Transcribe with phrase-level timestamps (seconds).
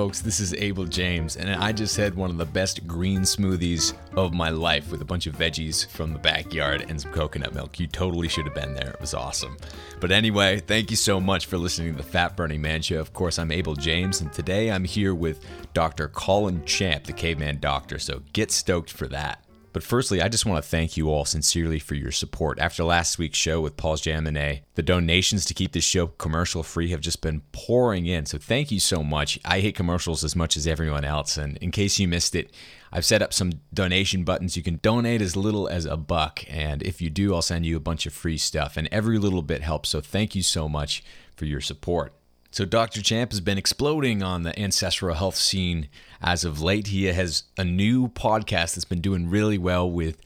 [0.00, 0.22] folks.
[0.22, 4.32] This is Abel James, and I just had one of the best green smoothies of
[4.32, 7.78] my life with a bunch of veggies from the backyard and some coconut milk.
[7.78, 8.92] You totally should have been there.
[8.92, 9.58] It was awesome.
[10.00, 12.98] But anyway, thank you so much for listening to the Fat Burning Man Show.
[12.98, 15.44] Of course, I'm Abel James, and today I'm here with
[15.74, 16.08] Dr.
[16.08, 17.98] Colin Champ, the caveman doctor.
[17.98, 19.44] So get stoked for that.
[19.72, 22.58] But firstly, I just want to thank you all sincerely for your support.
[22.58, 26.90] After last week's show with Paul's Jaminet, the donations to keep this show commercial free
[26.90, 28.26] have just been pouring in.
[28.26, 29.38] So thank you so much.
[29.44, 31.36] I hate commercials as much as everyone else.
[31.36, 32.52] And in case you missed it,
[32.92, 34.56] I've set up some donation buttons.
[34.56, 36.44] You can donate as little as a buck.
[36.48, 38.76] And if you do, I'll send you a bunch of free stuff.
[38.76, 39.90] And every little bit helps.
[39.90, 41.04] So thank you so much
[41.36, 42.12] for your support.
[42.52, 43.00] So, Dr.
[43.00, 45.88] Champ has been exploding on the ancestral health scene
[46.20, 46.88] as of late.
[46.88, 50.20] He has a new podcast that's been doing really well with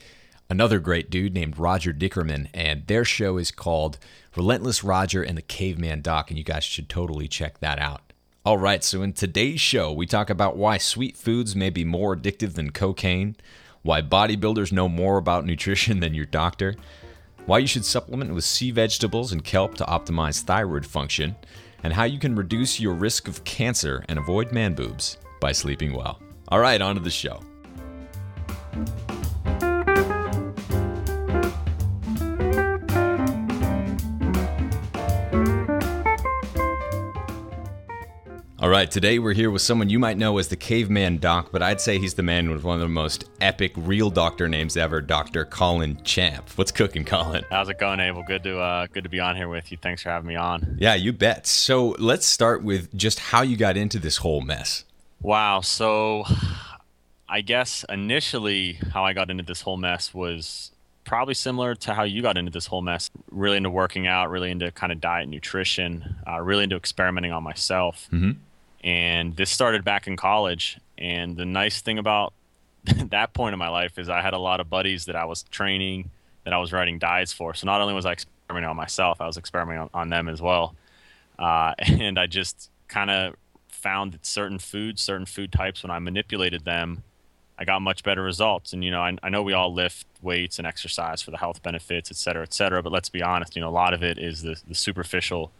[0.49, 3.99] another great dude named Roger Dickerman, and their show is called
[4.35, 8.01] Relentless Roger and the Caveman Doc, and you guys should totally check that out.
[8.43, 12.15] All right, so in today's show, we talk about why sweet foods may be more
[12.15, 13.35] addictive than cocaine,
[13.83, 16.75] why bodybuilders know more about nutrition than your doctor,
[17.45, 21.35] why you should supplement with sea vegetables and kelp to optimize thyroid function
[21.85, 25.93] and how you can reduce your risk of cancer and avoid man boobs by sleeping
[25.93, 26.19] well.
[26.47, 27.39] All right, on to the show.
[38.57, 41.61] All right, today we're here with someone you might know as the Caveman Doc, but
[41.61, 45.01] I'd say he's the man with one of the most epic real doctor names ever,
[45.01, 45.43] Dr.
[45.43, 46.49] Colin Champ.
[46.55, 47.43] What's cooking, Colin?
[47.49, 48.23] How's it going, Abel?
[48.25, 49.77] Good to uh, good to be on here with you.
[49.81, 50.77] Thanks for having me on.
[50.79, 51.45] Yeah, you bet.
[51.47, 54.85] So let's start with just how you got into this whole mess.
[55.21, 55.59] Wow.
[55.59, 56.23] So
[57.27, 60.71] I guess initially how I got into this whole mess was
[61.05, 63.09] probably similar to how you got into this whole mess.
[63.31, 67.43] Really into working out, really into kind of diet, nutrition, uh, really into experimenting on
[67.43, 68.07] myself.
[68.11, 68.31] Mm-hmm.
[68.83, 70.79] And this started back in college.
[70.97, 72.33] And the nice thing about
[72.83, 75.43] that point in my life is I had a lot of buddies that I was
[75.43, 76.09] training,
[76.43, 77.53] that I was writing diets for.
[77.53, 80.41] So not only was I experimenting on myself, I was experimenting on, on them as
[80.41, 80.75] well.
[81.39, 83.35] Uh, and I just kind of
[83.69, 87.03] found that certain foods, certain food types, when I manipulated them,
[87.57, 88.73] I got much better results.
[88.73, 91.63] And you know, I, I, know we all lift weights and exercise for the health
[91.63, 92.83] benefits, et cetera, et cetera.
[92.83, 95.51] But let's be honest, you know, a lot of it is the, the superficial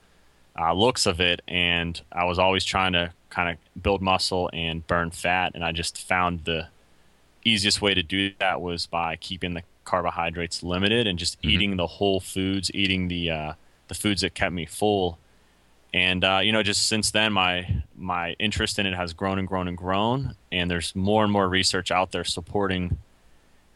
[0.59, 1.41] uh, looks of it.
[1.47, 5.53] And I was always trying to kind of build muscle and burn fat.
[5.55, 6.67] And I just found the
[7.45, 11.49] easiest way to do that was by keeping the carbohydrates limited and just mm-hmm.
[11.49, 13.53] eating the whole foods, eating the uh,
[13.87, 15.19] the foods that kept me full
[15.95, 19.47] and uh, you know just since then my my interest in it has grown and
[19.47, 22.97] grown and grown and there's more and more research out there supporting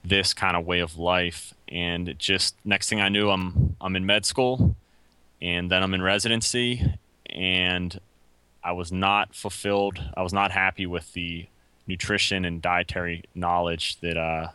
[0.03, 4.06] this kind of way of life and just next thing i knew i'm i'm in
[4.06, 4.75] med school
[5.41, 6.94] and then i'm in residency
[7.29, 8.00] and
[8.63, 11.47] i was not fulfilled i was not happy with the
[11.88, 14.47] nutrition and dietary knowledge that uh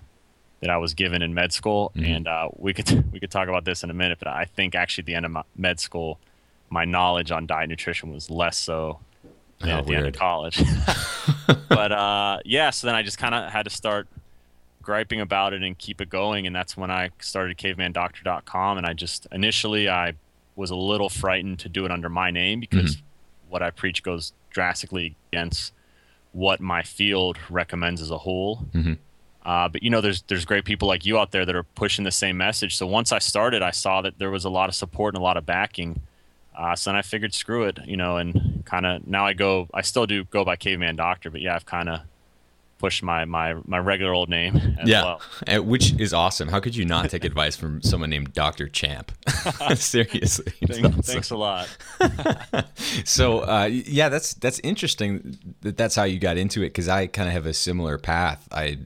[0.60, 2.10] that I was given in med school, mm-hmm.
[2.10, 4.18] and uh, we could we could talk about this in a minute.
[4.18, 6.18] But I think actually at the end of med school,
[6.74, 8.98] my knowledge on diet nutrition was less so
[9.62, 10.60] oh, at the end of college.
[11.68, 14.08] but uh, yeah, so then I just kind of had to start
[14.82, 18.76] griping about it and keep it going, and that's when I started CavemanDoctor.com.
[18.76, 20.14] And I just initially I
[20.56, 23.50] was a little frightened to do it under my name because mm-hmm.
[23.50, 25.72] what I preach goes drastically against
[26.32, 28.66] what my field recommends as a whole.
[28.74, 28.94] Mm-hmm.
[29.46, 32.04] Uh, but you know, there's there's great people like you out there that are pushing
[32.04, 32.76] the same message.
[32.76, 35.24] So once I started, I saw that there was a lot of support and a
[35.24, 36.00] lot of backing
[36.54, 39.68] uh, so then I figured, screw it, you know, and kind of now I go,
[39.74, 42.00] I still do go by Caveman Doctor, but yeah, I've kind of
[42.78, 45.16] pushed my my my regular old name yeah.
[45.46, 45.62] well.
[45.64, 46.48] which is awesome.
[46.48, 49.12] How could you not take advice from someone named dr champ?
[49.74, 50.52] Seriously.
[50.66, 51.02] Thanks, awesome.
[51.02, 51.68] thanks a lot.
[53.04, 57.06] So uh, yeah that's that's interesting that that's how you got into it because i
[57.06, 58.46] kind of have a similar path.
[58.52, 58.78] I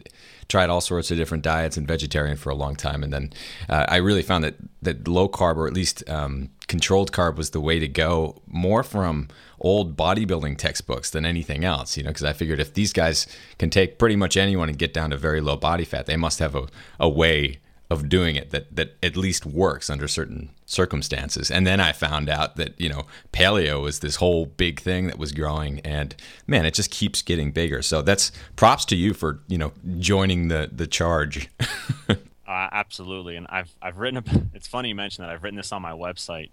[0.48, 3.32] tried all sorts of different diets and vegetarian for a long time, and then
[3.68, 7.50] uh, I really found that that low carb or at least um, controlled carb was
[7.50, 8.40] the way to go.
[8.46, 9.28] More from
[9.60, 13.26] old bodybuilding textbooks than anything else, you know, because I figured if these guys
[13.58, 16.38] can take pretty much anyone and get down to very low body fat, they must
[16.38, 16.68] have a,
[17.00, 17.58] a way
[17.90, 21.50] of doing it that that at least works under certain circumstances.
[21.50, 25.18] And then I found out that you know paleo was this whole big thing that
[25.18, 26.14] was growing, and
[26.46, 27.82] man, it just keeps getting bigger.
[27.82, 31.48] So that's props to you for you know joining the the charge.
[32.08, 32.14] uh,
[32.46, 34.18] absolutely, and I've I've written.
[34.54, 35.32] It's funny you mentioned that.
[35.32, 36.50] I've written this on my website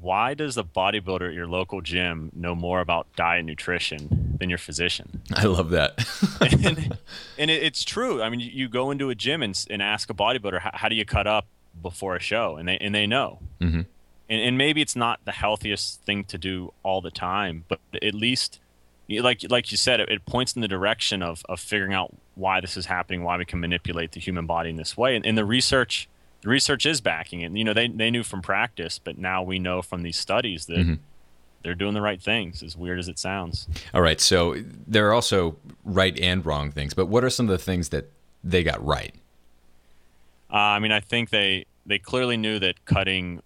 [0.00, 4.48] why does the bodybuilder at your local gym know more about diet and nutrition than
[4.48, 5.22] your physician?
[5.34, 6.06] I love that.
[6.40, 6.98] and,
[7.38, 8.22] and it, it's true.
[8.22, 10.94] I mean, you go into a gym and, and ask a bodybuilder, how, how, do
[10.94, 11.46] you cut up
[11.82, 12.56] before a show?
[12.56, 13.38] And they, and they know.
[13.60, 13.82] Mm-hmm.
[14.28, 18.14] And, and maybe it's not the healthiest thing to do all the time, but at
[18.14, 18.60] least
[19.08, 22.60] like like you said, it, it, points in the direction of of figuring out why
[22.60, 25.38] this is happening, why we can manipulate the human body in this way, and, and
[25.38, 26.08] the research
[26.46, 27.50] the research is backing it.
[27.50, 30.78] You know, they they knew from practice, but now we know from these studies that.
[30.78, 30.94] Mm-hmm.
[31.62, 33.66] They're doing the right things, as weird as it sounds.
[33.92, 34.20] All right.
[34.20, 34.54] So
[34.86, 38.08] there are also right and wrong things, but what are some of the things that
[38.44, 39.12] they got right?
[40.48, 43.42] Uh, I mean, I think they they clearly knew that cutting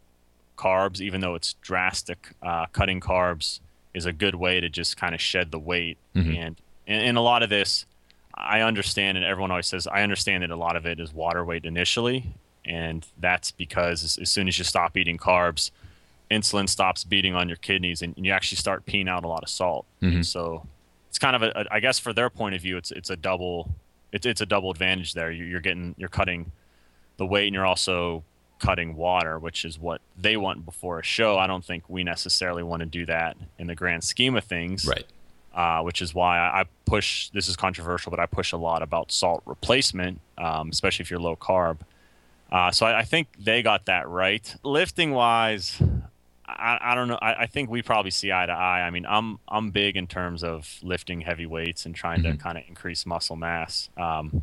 [0.58, 3.60] carbs, even though it's drastic, uh, cutting carbs
[3.94, 5.96] is a good way to just kind of shed the weight.
[6.14, 6.30] Mm-hmm.
[6.30, 6.56] And,
[6.86, 7.86] and and a lot of this,
[8.34, 11.42] I understand, and everyone always says I understand that a lot of it is water
[11.42, 12.34] weight initially,
[12.70, 15.72] and that's because as, as soon as you stop eating carbs,
[16.30, 19.42] insulin stops beating on your kidneys, and, and you actually start peeing out a lot
[19.42, 19.84] of salt.
[20.00, 20.22] Mm-hmm.
[20.22, 20.66] So
[21.08, 23.16] it's kind of a, a, I guess for their point of view, it's it's a
[23.16, 23.68] double,
[24.12, 25.30] it's it's a double advantage there.
[25.32, 26.52] You're getting you're cutting
[27.16, 28.22] the weight, and you're also
[28.60, 31.38] cutting water, which is what they want before a show.
[31.38, 34.86] I don't think we necessarily want to do that in the grand scheme of things.
[34.86, 35.06] Right.
[35.52, 37.28] Uh, which is why I push.
[37.30, 41.18] This is controversial, but I push a lot about salt replacement, um, especially if you're
[41.18, 41.78] low carb.
[42.50, 44.54] Uh, so I, I, think they got that right.
[44.64, 45.80] Lifting wise,
[46.46, 47.18] I, I don't know.
[47.22, 48.82] I, I, think we probably see eye to eye.
[48.82, 52.32] I mean, I'm I'm big in terms of lifting heavy weights and trying mm-hmm.
[52.32, 53.88] to kind of increase muscle mass.
[53.96, 54.42] Um,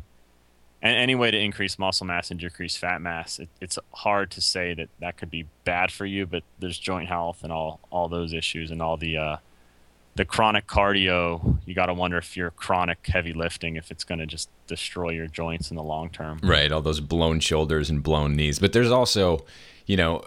[0.80, 4.40] and any way to increase muscle mass and decrease fat mass, it, it's hard to
[4.40, 6.24] say that that could be bad for you.
[6.24, 9.36] But there's joint health and all all those issues and all the uh,
[10.18, 11.58] the chronic cardio.
[11.64, 15.10] You got to wonder if you're chronic heavy lifting, if it's going to just destroy
[15.10, 16.40] your joints in the long term.
[16.42, 18.58] Right, all those blown shoulders and blown knees.
[18.58, 19.46] But there's also,
[19.86, 20.24] you know,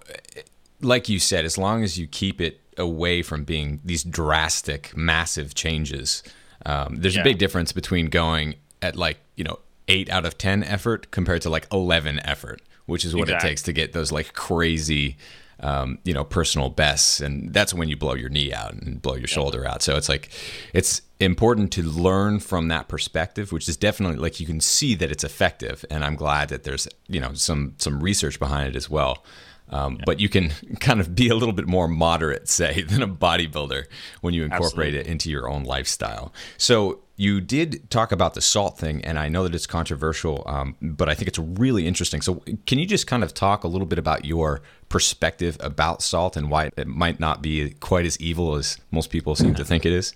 [0.80, 5.54] like you said, as long as you keep it away from being these drastic, massive
[5.54, 6.24] changes.
[6.66, 7.22] Um, there's yeah.
[7.22, 11.42] a big difference between going at like you know eight out of 10 effort compared
[11.42, 13.48] to like 11 effort, which is what exactly.
[13.48, 15.18] it takes to get those like crazy,
[15.62, 17.22] um, you know, personal bests.
[17.22, 19.82] And that's when you blow your knee out and blow your shoulder out.
[19.82, 20.30] So it's like,
[20.74, 25.12] it's important to learn from that perspective, which is definitely like you can see that
[25.12, 25.86] it's effective.
[25.90, 29.24] And I'm glad that there's, you know, some, some research behind it as well.
[29.72, 30.04] Um, yeah.
[30.06, 33.86] But you can kind of be a little bit more moderate, say, than a bodybuilder
[34.22, 35.00] when you incorporate Absolutely.
[35.00, 36.34] it into your own lifestyle.
[36.58, 40.76] So you did talk about the salt thing, and I know that it's controversial, um,
[40.82, 42.20] but I think it's really interesting.
[42.20, 46.36] So, can you just kind of talk a little bit about your perspective about salt
[46.36, 49.86] and why it might not be quite as evil as most people seem to think
[49.86, 50.16] it is?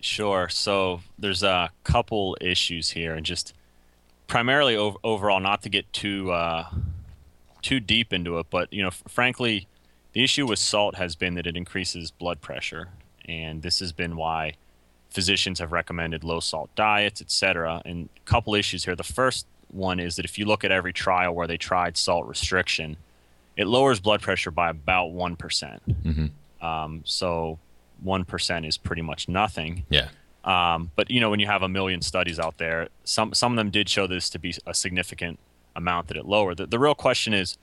[0.00, 0.48] Sure.
[0.48, 3.52] So, there's a couple issues here, and just
[4.28, 6.66] primarily overall, not to get too uh,
[7.62, 9.66] too deep into it, but you know, frankly,
[10.12, 12.88] the issue with salt has been that it increases blood pressure,
[13.24, 14.54] and this has been why
[15.10, 17.82] physicians have recommended low salt diets, etc.
[17.84, 18.96] And a couple issues here.
[18.96, 22.26] The first one is that if you look at every trial where they tried salt
[22.26, 22.96] restriction,
[23.56, 26.26] it lowers blood pressure by about one mm-hmm.
[26.64, 27.58] um, so
[28.02, 29.84] one percent is pretty much nothing.
[29.88, 30.08] Yeah.
[30.44, 33.56] Um, but you know, when you have a million studies out there, some some of
[33.56, 35.38] them did show this to be a significant
[35.74, 36.58] amount that it lowered.
[36.58, 37.56] The, the real question is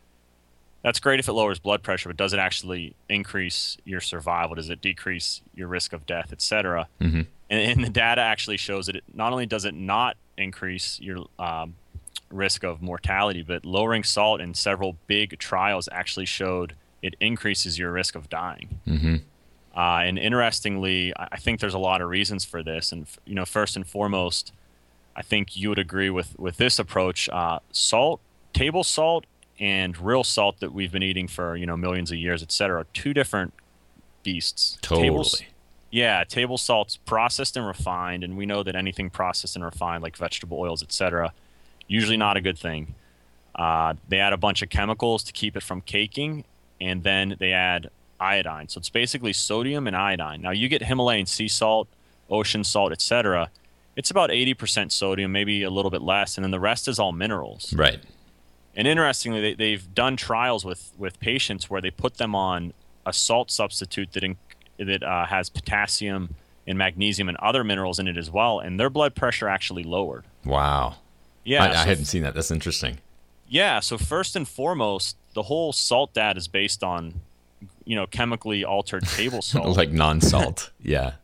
[0.83, 4.55] that's great if it lowers blood pressure, but does it actually increase your survival?
[4.55, 6.87] Does it decrease your risk of death, et cetera?
[7.01, 7.21] Mm-hmm.
[7.49, 11.25] And, and, the data actually shows that it not only does it not increase your
[11.37, 11.75] um,
[12.31, 17.91] risk of mortality, but lowering salt in several big trials actually showed it increases your
[17.91, 18.79] risk of dying.
[18.87, 19.15] Mm-hmm.
[19.75, 22.91] Uh, and interestingly, I think there's a lot of reasons for this.
[22.91, 24.51] And you know, first and foremost,
[25.19, 27.27] I think you would agree with with this approach.
[27.27, 28.21] Uh, salt,
[28.53, 29.25] table salt,
[29.59, 32.85] and real salt that we've been eating for you know millions of years, et cetera,
[32.93, 33.53] two different
[34.23, 34.77] beasts.
[34.81, 35.09] Totally.
[35.09, 35.41] Tables,
[35.91, 40.15] yeah, table salt's processed and refined, and we know that anything processed and refined, like
[40.15, 41.33] vegetable oils, et cetera,
[41.87, 42.95] usually not a good thing.
[43.53, 46.45] Uh, they add a bunch of chemicals to keep it from caking,
[46.79, 47.89] and then they add
[48.21, 48.69] iodine.
[48.69, 50.41] So it's basically sodium and iodine.
[50.41, 51.89] Now you get Himalayan sea salt,
[52.29, 53.49] ocean salt, etc
[53.99, 57.11] it's about 80% sodium, maybe a little bit less, and then the rest is all
[57.11, 57.73] minerals.
[57.73, 57.99] Right.
[58.73, 62.71] And interestingly, they, have done trials with, with patients where they put them on
[63.05, 64.37] a salt substitute that, in,
[64.77, 68.89] that uh, has potassium and magnesium and other minerals in it as well, and their
[68.89, 70.23] blood pressure actually lowered.
[70.45, 70.95] Wow.
[71.43, 71.65] Yeah.
[71.65, 72.33] I, so I hadn't seen that.
[72.33, 72.99] That's interesting.
[73.49, 73.81] Yeah.
[73.81, 77.19] So, first and foremost, the whole salt data is based on,
[77.83, 79.75] you know, chemically altered table salt.
[79.75, 80.71] like non salt.
[80.81, 81.15] yeah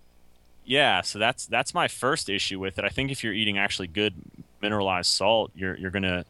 [0.65, 2.85] yeah, so that's that's my first issue with it.
[2.85, 4.13] I think if you're eating actually good
[4.61, 6.25] mineralized salt, you're you're gonna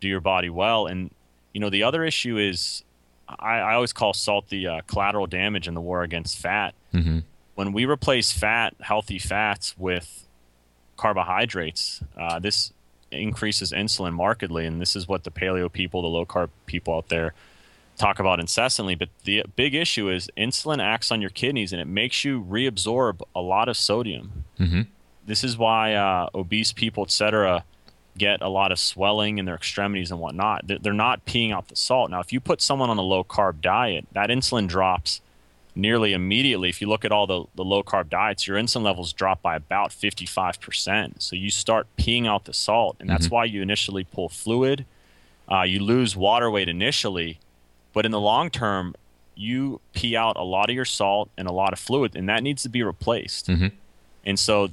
[0.00, 0.86] do your body well.
[0.86, 1.10] And
[1.52, 2.84] you know the other issue is
[3.28, 6.74] I, I always call salt the uh, collateral damage in the war against fat.
[6.92, 7.20] Mm-hmm.
[7.54, 10.26] When we replace fat, healthy fats with
[10.96, 12.72] carbohydrates, uh, this
[13.10, 17.08] increases insulin markedly, and this is what the paleo people, the low carb people out
[17.08, 17.34] there
[18.00, 18.94] talk about incessantly.
[18.94, 23.20] But the big issue is insulin acts on your kidneys and it makes you reabsorb
[23.34, 24.44] a lot of sodium.
[24.58, 24.82] Mm-hmm.
[25.26, 27.64] This is why uh, obese people, etc.,
[28.18, 30.64] get a lot of swelling in their extremities and whatnot.
[30.66, 32.10] They're not peeing out the salt.
[32.10, 35.20] Now, if you put someone on a low carb diet, that insulin drops
[35.76, 36.68] nearly immediately.
[36.68, 39.56] If you look at all the, the low carb diets, your insulin levels drop by
[39.56, 41.22] about 55%.
[41.22, 43.34] So you start peeing out the salt, and that's mm-hmm.
[43.36, 44.84] why you initially pull fluid.
[45.50, 47.38] Uh, you lose water weight initially,
[47.92, 48.94] but in the long term,
[49.34, 52.42] you pee out a lot of your salt and a lot of fluid, and that
[52.42, 53.48] needs to be replaced.
[53.48, 53.68] Mm-hmm.
[54.24, 54.68] And so,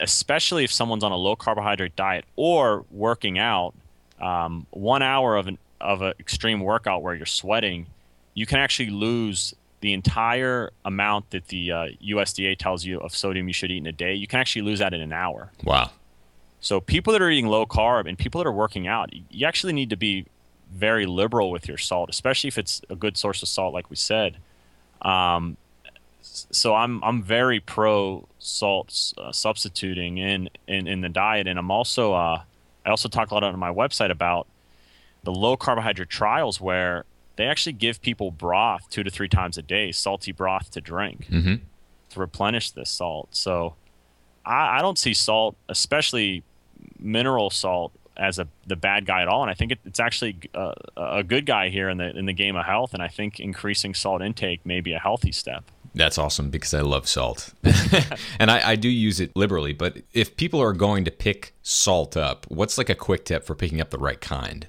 [0.00, 3.74] especially if someone's on a low carbohydrate diet or working out,
[4.20, 7.86] um, one hour of an of an extreme workout where you're sweating,
[8.34, 13.48] you can actually lose the entire amount that the uh, USDA tells you of sodium
[13.48, 15.50] you should eat in a day, you can actually lose that in an hour.
[15.64, 15.90] Wow.
[16.60, 19.72] So people that are eating low carb and people that are working out, you actually
[19.72, 20.26] need to be
[20.72, 23.96] very liberal with your salt, especially if it's a good source of salt, like we
[23.96, 24.36] said.
[25.02, 25.56] Um,
[26.22, 31.70] so I'm I'm very pro salt uh, substituting in, in in the diet, and I'm
[31.70, 32.42] also uh,
[32.86, 34.46] I also talk a lot on my website about
[35.24, 37.04] the low carbohydrate trials where
[37.36, 41.26] they actually give people broth two to three times a day, salty broth to drink
[41.30, 41.54] mm-hmm.
[42.10, 43.28] to replenish this salt.
[43.32, 43.74] So
[44.44, 46.42] I, I, don't see salt, especially
[46.98, 49.42] mineral salt, as a the bad guy at all.
[49.42, 52.32] And I think it, it's actually a, a good guy here in the in the
[52.32, 52.94] game of health.
[52.94, 55.64] And I think increasing salt intake may be a healthy step.
[55.94, 57.52] That's awesome because I love salt.
[58.38, 59.74] and I, I, do use it liberally.
[59.74, 63.54] But if people are going to pick salt up, what's like a quick tip for
[63.54, 64.68] picking up the right kind?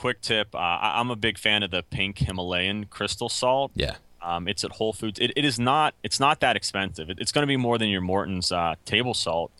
[0.00, 3.70] quick tip: uh, I'm a big fan of the pink Himalayan crystal salt.
[3.74, 3.96] Yeah.
[4.22, 5.18] Um, it's at Whole Foods.
[5.18, 5.94] It, it is not.
[6.02, 7.10] It's not that expensive.
[7.10, 9.52] It, it's going to be more than your Morton's uh, table salt.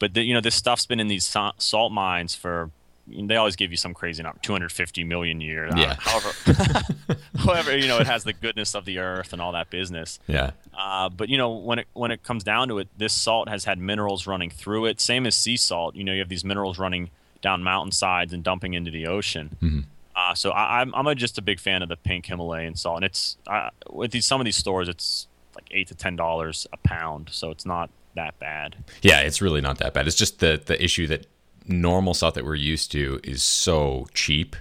[0.00, 1.24] But the, you know, this stuff's been in these
[1.58, 2.70] salt mines for.
[3.12, 5.72] They always give you some crazy number, 250 million years.
[5.76, 5.92] Yeah.
[5.92, 9.68] Uh, however, however, you know, it has the goodness of the earth and all that
[9.68, 10.20] business.
[10.28, 10.52] Yeah.
[10.78, 13.64] Uh, but you know, when it when it comes down to it, this salt has
[13.64, 15.00] had minerals running through it.
[15.00, 15.96] Same as sea salt.
[15.96, 17.10] You know, you have these minerals running
[17.42, 19.56] down mountainsides and dumping into the ocean.
[19.60, 19.80] Mm-hmm.
[20.14, 22.96] Uh, so I, am I'm, I'm just a big fan of the pink Himalayan salt,
[22.96, 25.26] and it's uh, with these some of these stores, it's
[25.56, 28.76] like eight to ten dollars a pound, so it's not that bad.
[29.02, 30.06] Yeah, it's really not that bad.
[30.06, 31.26] It's just the the issue that
[31.66, 34.56] normal salt that we're used to is so cheap,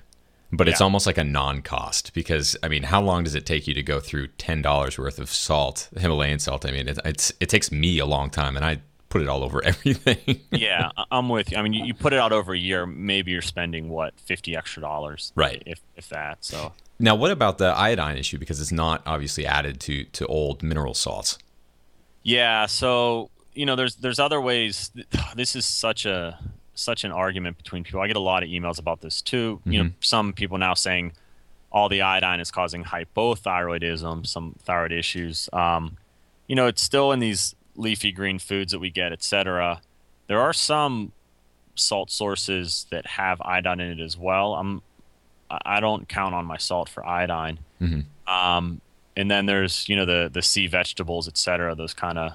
[0.52, 3.74] but it's almost like a non-cost because I mean, how long does it take you
[3.74, 6.66] to go through ten dollars worth of salt, Himalayan salt?
[6.66, 9.44] I mean, it, it's it takes me a long time, and I put it all
[9.44, 10.42] over everything.
[10.52, 11.58] yeah, I'm with you.
[11.58, 14.56] I mean, you, you, put it out over a year, maybe you're spending what fifty
[14.56, 15.62] extra dollars, right?
[15.66, 16.38] If if that.
[16.42, 18.38] So now, what about the iodine issue?
[18.38, 21.38] Because it's not obviously added to to old mineral salts.
[22.24, 23.30] Yeah, so
[23.60, 24.92] you know, there's there's other ways.
[25.36, 26.40] This is such a
[26.76, 28.00] such an argument between people.
[28.00, 29.58] I get a lot of emails about this too.
[29.58, 29.72] Mm-hmm.
[29.72, 30.02] You know, mm-hmm.
[30.02, 31.12] some people now saying
[31.72, 35.50] all the iodine is causing hypothyroidism, some thyroid issues.
[35.54, 35.98] Um,
[36.48, 39.82] you know, it's still in these leafy green foods that we get, etc.
[40.28, 41.12] There are some
[41.76, 44.56] salt sources that have iodine in it as well.
[44.56, 44.82] I'm
[45.52, 47.60] I don't count on my salt for iodine.
[47.82, 48.34] Mm-hmm.
[48.34, 48.82] Um,
[49.18, 51.76] and then there's you know the the sea vegetables, etc.
[51.76, 52.34] Those kind of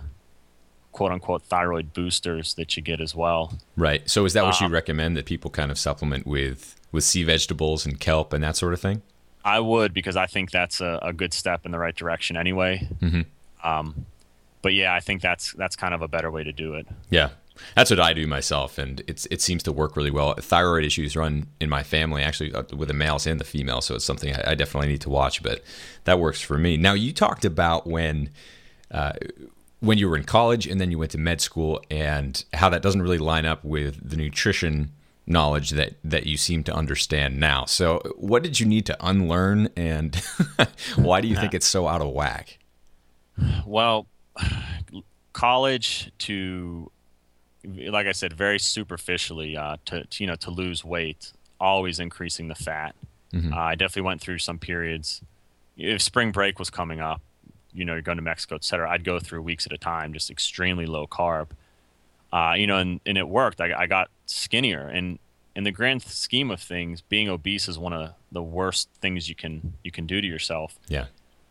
[0.95, 3.59] quote unquote thyroid boosters that you get as well.
[3.77, 4.09] Right.
[4.09, 7.25] So is that what um, you recommend that people kind of supplement with with sea
[7.25, 9.03] vegetables and kelp and that sort of thing?
[9.45, 12.89] I would because I think that's a, a good step in the right direction anyway.
[13.01, 13.69] Mm-hmm.
[13.69, 14.07] Um,
[14.63, 16.87] but yeah, I think that's that's kind of a better way to do it.
[17.11, 17.31] Yeah.
[17.77, 20.35] That's what I do myself, and it's it seems to work really well.
[20.35, 23.95] Thyroid issues run in my family, actually, uh, with the males and the females, so
[23.95, 25.41] it's something I, definitely need to watch.
[25.41, 25.63] But
[26.03, 26.77] that works for me.
[26.77, 28.31] Now, you talked about when
[28.91, 29.13] uh,
[29.81, 32.83] when you were in college and then you went to med school, and how that
[32.83, 34.93] doesn't really line up with the nutrition
[35.27, 37.65] knowledge that that you seem to understand now.
[37.65, 40.17] So, what did you need to unlearn, and
[40.97, 42.59] why do you think it's so out of whack?
[43.67, 44.07] Well,
[45.33, 46.91] college to
[47.65, 52.49] like I said, very superficially uh, to, to, you know to lose weight, always increasing
[52.49, 52.95] the fat.
[53.33, 53.53] Mm-hmm.
[53.53, 55.23] Uh, I definitely went through some periods.
[55.77, 57.21] If spring break was coming up,
[57.75, 60.13] you know, you're going to Mexico, et cetera, I'd go through weeks at a time,
[60.13, 61.49] just extremely low carb.
[62.33, 63.61] Uh, you know, and, and it worked.
[63.61, 65.19] I, I got skinnier, and
[65.55, 69.35] in the grand scheme of things, being obese is one of the worst things you
[69.35, 70.79] can you can do to yourself.
[70.89, 71.07] Yeah.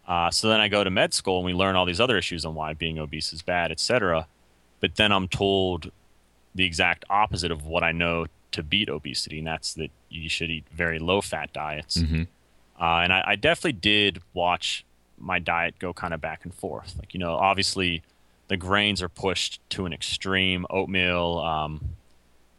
[0.05, 2.43] Uh, so then I go to med school and we learn all these other issues
[2.43, 4.27] on why being obese is bad, etc.
[4.81, 5.91] But then I'm told
[6.53, 10.49] the exact opposite of what I know to beat obesity, and that's that you should
[10.49, 11.97] eat very low fat diets.
[11.97, 12.23] Mm-hmm.
[12.79, 14.83] Uh, and I, I, definitely did watch
[15.17, 16.95] my diet go kind of back and forth.
[16.97, 18.03] Like, you know, obviously
[18.47, 21.95] the grains are pushed to an extreme oatmeal, um,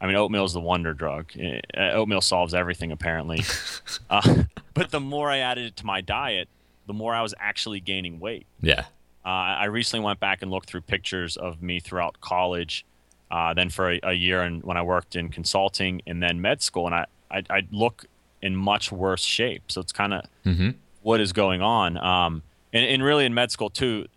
[0.01, 1.31] I mean, oatmeal is the wonder drug.
[1.35, 3.43] Uh, oatmeal solves everything, apparently.
[4.09, 4.43] uh,
[4.73, 6.49] but the more I added it to my diet,
[6.85, 8.45] the more I was actually gaining weight.
[8.61, 8.85] Yeah.
[9.25, 12.85] Uh, I recently went back and looked through pictures of me throughout college,
[13.31, 16.61] uh, then for a, a, year and when I worked in consulting and then med
[16.61, 18.05] school, and I I, I look
[18.43, 19.63] in much worse shape.
[19.71, 20.69] So it's kind of mm-hmm.
[21.05, 21.97] What is going on.
[21.97, 22.41] Um,
[22.73, 24.07] and, and really in med school too,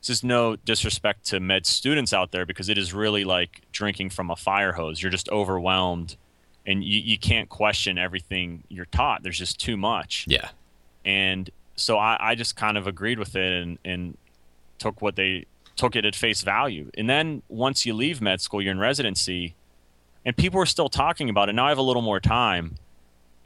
[0.00, 4.10] this is no disrespect to med students out there because it is really like drinking
[4.10, 5.00] from a fire hose.
[5.00, 6.16] You're just overwhelmed
[6.66, 9.22] and you, you can't question everything you're taught.
[9.22, 10.24] There's just too much.
[10.28, 10.48] Yeah.
[11.04, 14.18] And so I, I just kind of agreed with it and, and
[14.78, 16.90] took what they took it at face value.
[16.98, 19.54] And then once you leave med school, you're in residency
[20.24, 21.52] and people are still talking about it.
[21.52, 22.78] Now I have a little more time.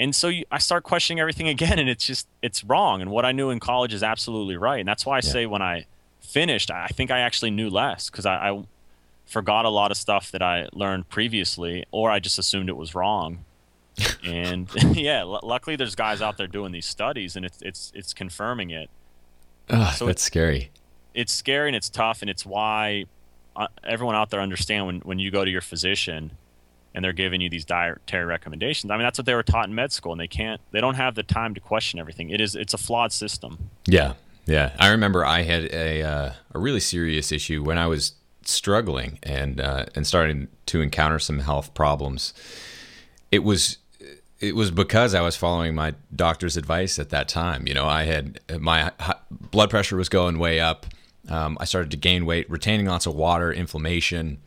[0.00, 3.02] And so you, I start questioning everything again and it's just, it's wrong.
[3.02, 4.80] And what I knew in college is absolutely right.
[4.80, 5.30] And that's why I yeah.
[5.30, 5.86] say when I,
[6.20, 8.64] finished, I think I actually knew less because I, I,
[9.26, 12.96] forgot a lot of stuff that I learned previously, or I just assumed it was
[12.96, 13.44] wrong.
[14.24, 18.12] and yeah, l- luckily there's guys out there doing these studies, and it's it's it's
[18.12, 18.90] confirming it.
[19.68, 20.72] Oh, so that's scary.
[21.14, 23.04] It's scary and it's tough, and it's why
[23.54, 26.32] uh, everyone out there understand when when you go to your physician
[26.94, 28.90] and they're giving you these dietary recommendations.
[28.90, 30.96] I mean, that's what they were taught in med school, and they can't, they don't
[30.96, 32.30] have the time to question everything.
[32.30, 33.70] It is, it's a flawed system.
[33.86, 34.14] Yeah,
[34.46, 39.18] yeah, I remember I had a uh, a really serious issue when I was struggling
[39.22, 42.34] and uh, and starting to encounter some health problems.
[43.30, 43.78] It was
[44.40, 47.66] it was because I was following my doctor's advice at that time.
[47.66, 48.90] You know, I had my
[49.30, 50.86] blood pressure was going way up.
[51.28, 54.38] Um, I started to gain weight, retaining lots of water, inflammation,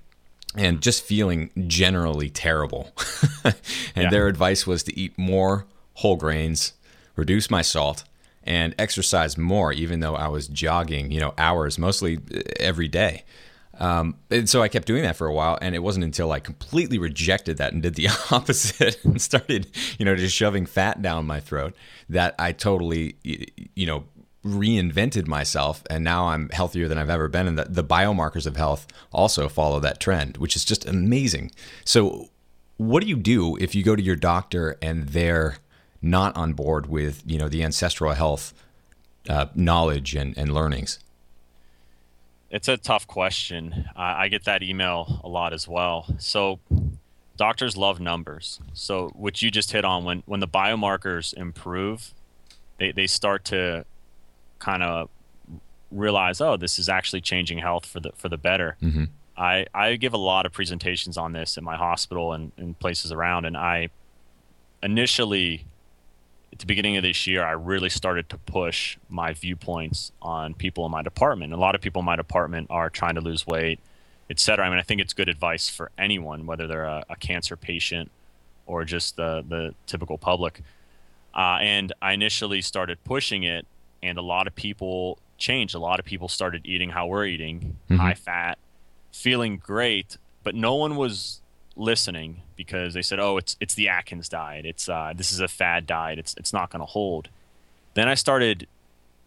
[0.55, 2.91] and just feeling generally terrible.
[3.43, 3.55] and
[3.95, 4.09] yeah.
[4.09, 6.73] their advice was to eat more whole grains,
[7.15, 8.03] reduce my salt,
[8.43, 13.23] and exercise more, even though I was jogging, you know, hours mostly uh, every day.
[13.79, 16.39] Um, and so I kept doing that for a while, and it wasn't until I
[16.39, 19.67] completely rejected that and did the opposite and started,
[19.97, 21.73] you know, just shoving fat down my throat
[22.09, 24.03] that I totally, you know,
[24.45, 27.47] reinvented myself, and now I'm healthier than I've ever been.
[27.47, 31.51] And the, the biomarkers of health also follow that trend, which is just amazing.
[31.85, 32.29] So,
[32.77, 35.57] what do you do if you go to your doctor and they're
[36.01, 38.53] not on board with you know the ancestral health
[39.29, 40.99] uh, knowledge and, and learnings?
[42.49, 43.89] It's a tough question.
[43.95, 46.05] I, I get that email a lot as well.
[46.19, 46.59] So
[47.37, 48.59] doctors love numbers.
[48.73, 52.13] So what you just hit on when when the biomarkers improve,
[52.77, 53.85] they, they start to
[54.63, 55.09] kind of
[55.91, 58.69] realize, oh, this is actually changing health for the for the better.
[58.81, 59.05] Mm-hmm.
[59.35, 63.11] I, I give a lot of presentations on this in my hospital and, and places
[63.11, 63.89] around, and I
[64.81, 65.65] initially
[66.53, 70.85] at the beginning of this year, I really started to push my viewpoints on people
[70.85, 71.51] in my department.
[71.51, 73.79] A lot of people in my department are trying to lose weight,
[74.29, 74.63] et cetera.
[74.65, 78.11] I mean, I think it's good advice for anyone, whether they're a, a cancer patient
[78.67, 80.61] or just the, the typical public.
[81.33, 83.65] Uh, and I initially started pushing it,
[84.03, 85.73] and a lot of people changed.
[85.73, 87.95] A lot of people started eating how we're eating, mm-hmm.
[87.95, 88.57] high fat,
[89.11, 91.41] feeling great, but no one was
[91.75, 94.65] listening because they said, "Oh, it's it's the Atkins diet.
[94.65, 96.19] It's uh, this is a fad diet.
[96.19, 97.29] It's it's not going to hold."
[97.95, 98.67] Then I started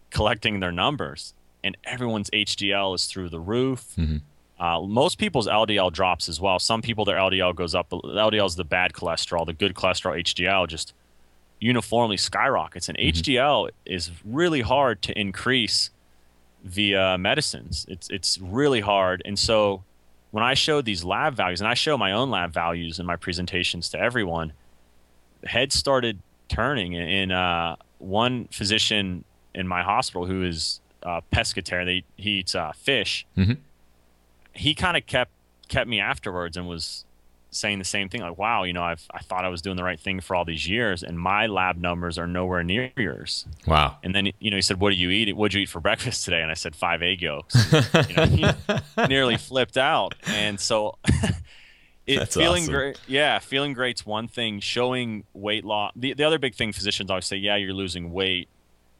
[0.09, 3.93] collecting their numbers, and everyone's HDL is through the roof.
[3.97, 4.17] Mm-hmm.
[4.59, 6.57] Uh, most people's LDL drops as well.
[6.59, 7.89] Some people their LDL goes up.
[7.89, 9.45] LDL is the bad cholesterol.
[9.45, 10.93] The good cholesterol, HDL, just
[11.59, 12.89] uniformly skyrockets.
[12.89, 13.19] And mm-hmm.
[13.19, 15.89] HDL is really hard to increase
[16.63, 17.85] via medicines.
[17.89, 19.83] It's it's really hard, and so
[20.31, 23.15] when I showed these lab values, and I show my own lab values in my
[23.15, 24.53] presentations to everyone,
[25.45, 26.95] heads started turning.
[26.95, 29.23] And uh, one physician
[29.55, 33.25] in my hospital who is uh, pescatarian, they, he eats uh, fish.
[33.37, 33.53] Mm-hmm.
[34.53, 35.31] He kind of kept
[35.69, 37.03] kept me afterwards and was
[37.57, 39.83] saying the same thing like wow you know I've, i thought i was doing the
[39.83, 43.45] right thing for all these years and my lab numbers are nowhere near yours.
[43.65, 43.97] Wow.
[44.03, 45.35] And then you know he said what do you eat?
[45.35, 46.41] What'd you eat for breakfast today?
[46.41, 47.55] And i said five egg yolks.
[48.09, 48.45] You know, he
[49.07, 50.15] nearly flipped out.
[50.25, 50.97] And so
[52.05, 52.73] it That's feeling awesome.
[52.73, 54.59] great yeah feeling great's one thing.
[54.59, 58.47] Showing weight loss the, the other big thing physicians always say yeah you're losing weight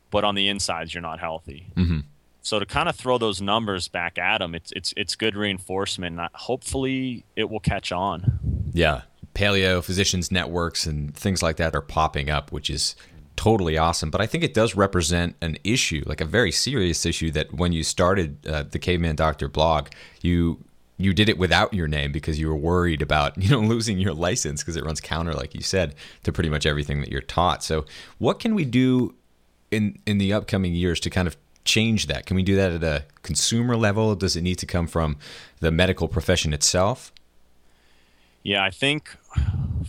[0.10, 1.68] but on the insides you're not healthy.
[1.76, 2.00] Mm-hmm.
[2.48, 6.18] So to kind of throw those numbers back at them, it's it's it's good reinforcement.
[6.34, 8.40] Hopefully, it will catch on.
[8.72, 9.02] Yeah,
[9.36, 12.96] paleo physicians networks and things like that are popping up, which is
[13.36, 14.10] totally awesome.
[14.10, 17.32] But I think it does represent an issue, like a very serious issue.
[17.32, 19.90] That when you started uh, the Caveman Doctor blog,
[20.22, 20.64] you
[20.96, 24.14] you did it without your name because you were worried about you know losing your
[24.14, 27.62] license because it runs counter, like you said, to pretty much everything that you're taught.
[27.62, 27.84] So
[28.20, 29.16] what can we do
[29.70, 31.36] in in the upcoming years to kind of
[31.68, 32.26] change that?
[32.26, 34.16] Can we do that at a consumer level?
[34.16, 35.18] Does it need to come from
[35.60, 37.12] the medical profession itself?
[38.44, 39.16] Yeah, I think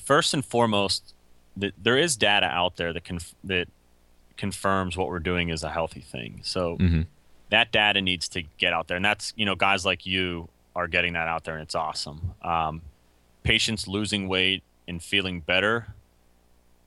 [0.04, 1.14] first and foremost,
[1.56, 3.68] that there is data out there that conf- that
[4.36, 6.40] confirms what we're doing is a healthy thing.
[6.42, 7.02] So Mm-hmm.
[7.50, 10.88] that data needs to get out there, and that's you know guys like you are
[10.88, 12.32] getting that out there, and it's awesome.
[12.42, 12.82] Um,
[13.42, 15.94] patients losing weight and feeling better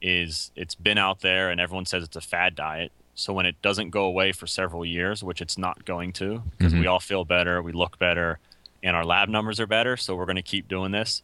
[0.01, 2.91] is it's been out there, and everyone says it's a fad diet.
[3.15, 6.73] So when it doesn't go away for several years, which it's not going to, because
[6.73, 6.79] Mhm.
[6.79, 8.39] we all feel better, we look better,
[8.81, 11.21] and our lab numbers are better, so we're going to keep doing this.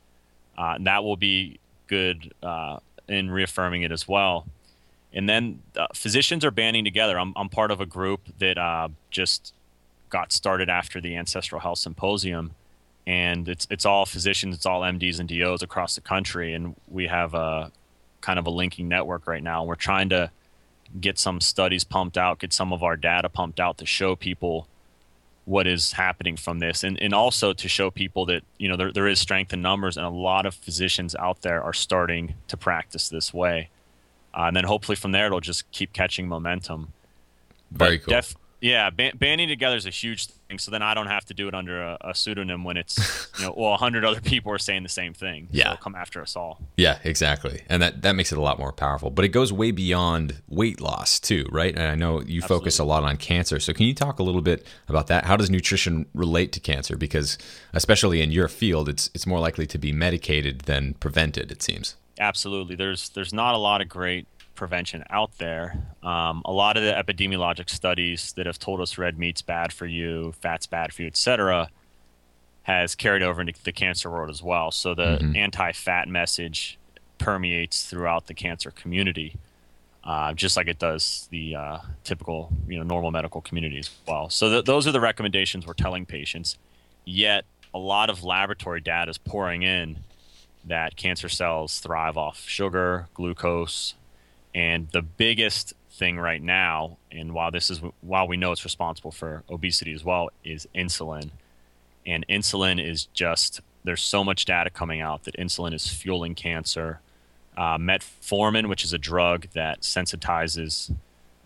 [0.57, 4.45] Uh, and that will be good uh, in reaffirming it as well.
[5.13, 7.17] And then uh, physicians are banding together.
[7.19, 9.53] I'm, I'm part of a group that uh, just
[10.09, 12.51] got started after the Ancestral Health Symposium,
[13.07, 17.07] and it's it's all physicians, it's all MDs and DOs across the country, and we
[17.07, 17.71] have a
[18.21, 19.63] kind of a linking network right now.
[19.63, 20.29] We're trying to
[20.99, 24.67] get some studies pumped out, get some of our data pumped out to show people
[25.45, 26.83] what is happening from this.
[26.83, 29.95] And, and also to show people that you know there, there is strength in numbers
[29.97, 33.69] and a lot of physicians out there are starting to practice this way.
[34.33, 36.93] Uh, and then hopefully from there it'll just keep catching momentum.
[37.71, 38.11] Very But cool.
[38.15, 41.33] def- yeah ban- banding together is a huge thing so then i don't have to
[41.33, 44.57] do it under a, a pseudonym when it's you know well 100 other people are
[44.57, 45.71] saying the same thing Yeah.
[45.71, 47.61] so come after us all Yeah, exactly.
[47.69, 49.09] And that, that makes it a lot more powerful.
[49.09, 51.73] But it goes way beyond weight loss, too, right?
[51.75, 53.59] And I know you focus a lot on cancer.
[53.59, 55.25] So can you talk a little bit about that?
[55.25, 56.95] How does nutrition relate to cancer?
[56.97, 57.37] Because
[57.73, 61.95] especially in your field, it's it's more likely to be medicated than prevented, it seems.
[62.19, 64.25] absolutely there's there's not a lot of great
[64.57, 65.77] prevention out there.
[66.03, 69.85] Um, a lot of the epidemiologic studies that have told us red meat's bad for
[69.85, 71.69] you fat's bad for you etc
[72.63, 74.71] has carried over into the cancer world as well.
[74.71, 75.37] So the Mhm.
[75.37, 76.77] anti-fat message
[77.17, 79.35] permeates throughout the cancer community
[80.03, 84.29] uh, just like it does the uh, typical you know normal medical community as well.
[84.29, 86.57] So th- those are the recommendations we're telling patients.
[87.03, 87.43] Yet
[87.73, 89.97] a lot of laboratory data is pouring in
[90.63, 93.95] that cancer cells thrive off sugar, glucose,
[94.57, 99.11] and the biggest thing right now, and while this is while we know it's responsible
[99.11, 101.29] for obesity as well, is insulin.
[102.07, 106.99] And insulin is just there's so much data coming out that insulin is fueling cancer.
[107.55, 110.93] Uh, metformin, which is a drug that sensitizes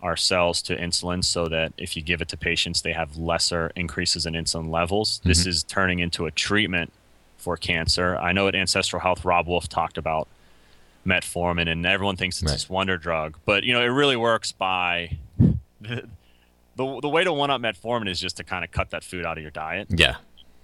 [0.02, 3.72] our cells to insulin so that if you give it to patients, they have lesser
[3.76, 5.20] increases in insulin levels.
[5.24, 6.92] This is turning into a treatment
[7.36, 8.16] for cancer.
[8.16, 10.28] I know at Ancestral Health, Robb Wolf talked about
[11.06, 12.54] metformin, and everyone thinks it's Right.
[12.54, 15.18] this wonder drug, but you know it really works by
[15.80, 16.08] the,
[16.76, 19.24] the the way to one up metformin is just to kind of cut that food
[19.26, 19.88] out of your diet.
[19.90, 20.16] Yeah.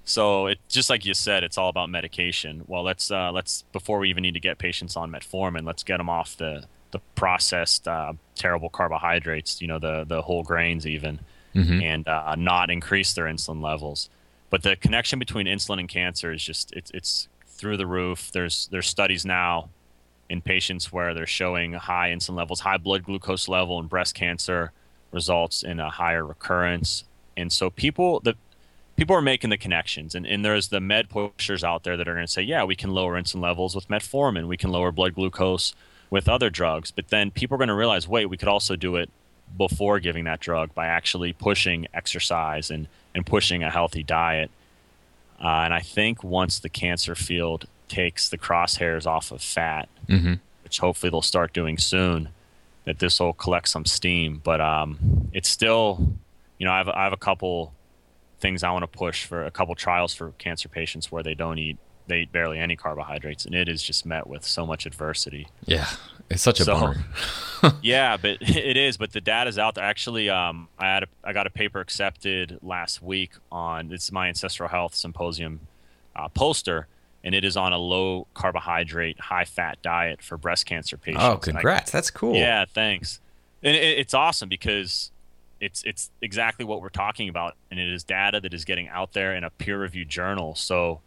[0.04, 2.64] So it just like you said, it's all about medication.
[2.66, 5.98] Well, let's uh, let's before we even need to get patients on metformin, let's get
[5.98, 9.60] them off the the processed uh, terrible carbohydrates.
[9.60, 11.20] You know, the the whole grains even,
[11.54, 11.82] Mhm.
[11.82, 14.08] and uh, not increase their insulin levels.
[14.50, 18.30] But the connection between insulin and cancer is just it's it's through the roof.
[18.32, 19.68] There's there's studies now
[20.28, 24.72] in patients where they're showing high insulin levels, high blood glucose level and breast cancer
[25.10, 27.04] results in a higher recurrence.
[27.36, 28.34] And so people the
[28.96, 32.14] people are making the connections and, and there's the med pushers out there that are
[32.14, 35.14] going to say, yeah, we can lower insulin levels with metformin, we can lower blood
[35.14, 35.74] glucose
[36.10, 36.90] with other drugs.
[36.90, 39.10] But then people are going to realize, wait, we could also do it
[39.56, 44.50] before giving that drug by actually pushing exercise and, and pushing a healthy diet.
[45.42, 50.34] Uh, and I think once the cancer field takes the crosshairs off of fat, hmm
[50.64, 52.28] which hopefully they'll start doing soon,
[52.84, 54.38] that this will collect some steam.
[54.44, 56.12] But um, it's still,
[56.58, 57.72] you know, I have, I have a couple
[58.40, 61.58] things I want to push for a couple trials for cancer patients where they don't
[61.58, 65.48] eat, they eat barely any carbohydrates, and it is just met with so much adversity.
[65.64, 65.86] Yeah.
[66.28, 66.96] It's such a So- bummer.
[67.82, 68.98] yeah, but it is.
[68.98, 69.84] But the data's out there.
[69.84, 74.28] Actually, um, I had a, I got a paper accepted last week on it's my
[74.28, 75.60] ancestral health symposium
[76.14, 76.88] uh, poster,
[77.24, 81.22] and it is on a low carbohydrate, high fat diet for breast cancer oh, patients.
[81.24, 81.90] Oh, And I- congrats.
[81.90, 82.34] That's cool.
[82.34, 83.20] yeah, thanks.
[83.62, 85.10] And it, it's awesome because
[85.60, 89.12] it's it's exactly what we're talking about, and it is data that is getting out
[89.12, 90.54] there in a peer-reviewed journal.
[90.54, 91.00] So,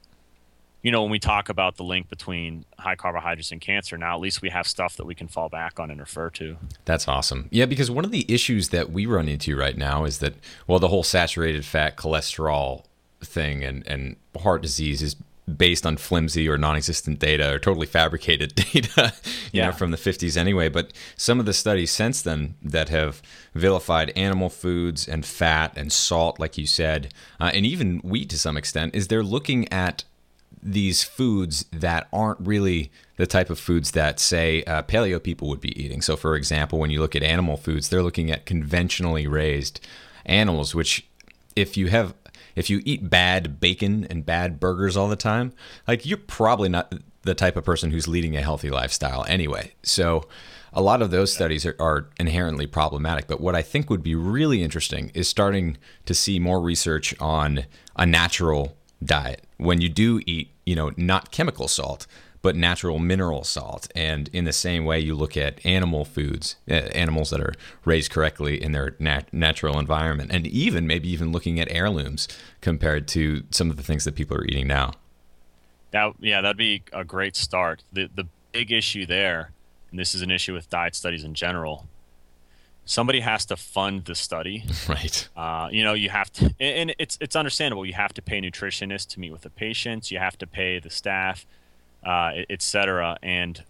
[0.82, 4.20] you know, when we talk about the link between high carbohydrates and cancer, now at
[4.20, 6.58] least we have stuff that we can fall back on and refer to.
[6.84, 7.48] That's awesome.
[7.52, 10.34] Yeah, because one of the issues that we run into right now is that,
[10.68, 12.84] well, the whole saturated fat cholesterol
[13.22, 15.16] thing and, and heart disease is
[15.58, 19.14] based on flimsy or non-existent data or totally fabricated data,
[19.52, 19.68] you Yeah.
[19.68, 20.70] know, from the 50s anyway.
[20.70, 23.22] But some of the studies since then that have
[23.56, 28.40] vilified animal foods and fat and salt, like you said, uh, and even wheat to
[28.40, 30.04] some extent, is they're looking at
[30.64, 35.62] these foods that aren't really the type of foods that, say, uh, paleo people would
[35.62, 36.02] be eating.
[36.02, 39.80] So, for example, when you look at animal foods, they're looking at conventionally raised
[40.26, 41.06] animals, which,
[41.56, 42.14] if you have
[42.56, 45.54] if you eat bad bacon and bad burgers all the time,
[45.88, 49.74] like you're probably not the type of person who's leading a healthy lifestyle anyway.
[49.84, 50.28] So
[50.74, 53.28] a lot of those studies are, are, inherently problematic.
[53.28, 57.66] But what I think would be really interesting is starting to see more research on
[57.96, 59.46] a natural diet.
[59.58, 62.08] When you do eat, you know, not chemical salt,
[62.42, 63.88] but natural mineral salt.
[63.96, 67.54] And in the same way, you look at animal foods, uh, animals that are
[67.86, 72.28] raised correctly in their nat- natural environment, and even maybe even looking at heirlooms
[72.62, 74.94] compared to some of the things that people are eating now.
[75.92, 77.84] That yeah, that'd be a great start.
[77.92, 79.52] The the big issue there,
[79.90, 81.88] and this is an issue with diet studies in general.
[82.86, 85.30] Somebody has to fund the study, right?
[85.36, 87.86] Uh, you know, you have to, and it's it's understandable.
[87.86, 90.12] You have to pay nutritionists to meet with the patients.
[90.12, 91.46] You have to pay the staff,
[92.04, 93.18] uh, etc.
[93.22, 93.64] And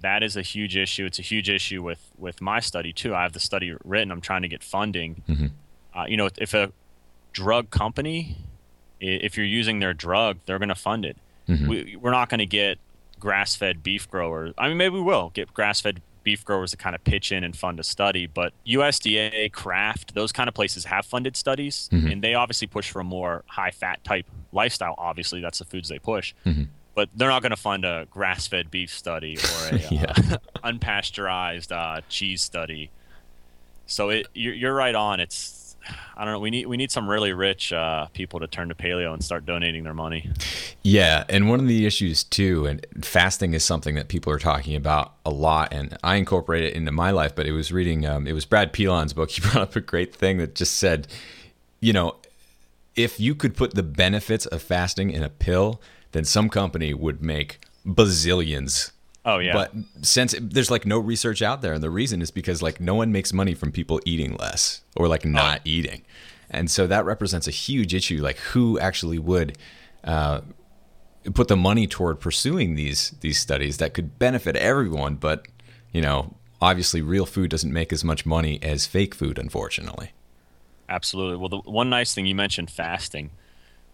[0.00, 1.04] that is a huge issue.
[1.06, 3.14] It's a huge issue with with my study too.
[3.14, 4.10] I have the study written.
[4.10, 5.22] I'm trying to get funding.
[5.28, 5.46] Mm-hmm.
[5.98, 6.72] Uh, you know, if a
[7.32, 8.36] drug company,
[9.00, 11.16] if you're using their drug, they're going to fund it.
[11.48, 11.68] Mm-hmm.
[11.68, 12.78] We, we're not going to get
[13.18, 14.52] grass-fed beef growers.
[14.58, 17.56] I mean, maybe we will get grass-fed beef growers to kind of pitch in and
[17.56, 18.26] fund a study.
[18.26, 22.08] But USDA, Kraft, those kind of places have funded studies, mm-hmm.
[22.08, 24.94] and they obviously push for a more high-fat type lifestyle.
[24.98, 26.34] Obviously, that's the foods they push.
[26.44, 26.64] Mm-hmm.
[26.96, 30.12] But they're not going to fund a grass-fed beef study or a yeah.
[30.16, 32.90] uh, unpasteurized uh, cheese study.
[33.86, 35.20] So it, you're, you're right on.
[35.20, 35.66] It's
[36.16, 36.40] I don't know.
[36.40, 39.46] We need we need some really rich uh, people to turn to paleo and start
[39.46, 40.30] donating their money.
[40.82, 44.74] Yeah, and one of the issues too, and fasting is something that people are talking
[44.74, 47.34] about a lot, and I incorporate it into my life.
[47.34, 49.30] But it was reading, um, it was Brad Pilon's book.
[49.36, 51.08] He brought up a great thing that just said,
[51.80, 52.16] you know,
[52.94, 55.80] if you could put the benefits of fasting in a pill,
[56.16, 58.92] then some company would make bazillions
[59.26, 59.52] Oh yeah.
[59.52, 62.94] But since there's like no research out there, and the reason is because like no
[62.94, 65.62] one makes money from people eating less or like not oh.
[65.64, 66.02] eating,
[66.48, 68.22] and so that represents a huge issue.
[68.22, 69.58] Like who actually would
[70.04, 70.42] uh,
[71.34, 75.48] put the money toward pursuing these these studies that could benefit everyone, but
[75.90, 80.12] you know, obviously, real food doesn't make as much money as fake food, unfortunately.
[80.88, 81.36] Absolutely.
[81.36, 83.30] Well, the one nice thing you mentioned fasting.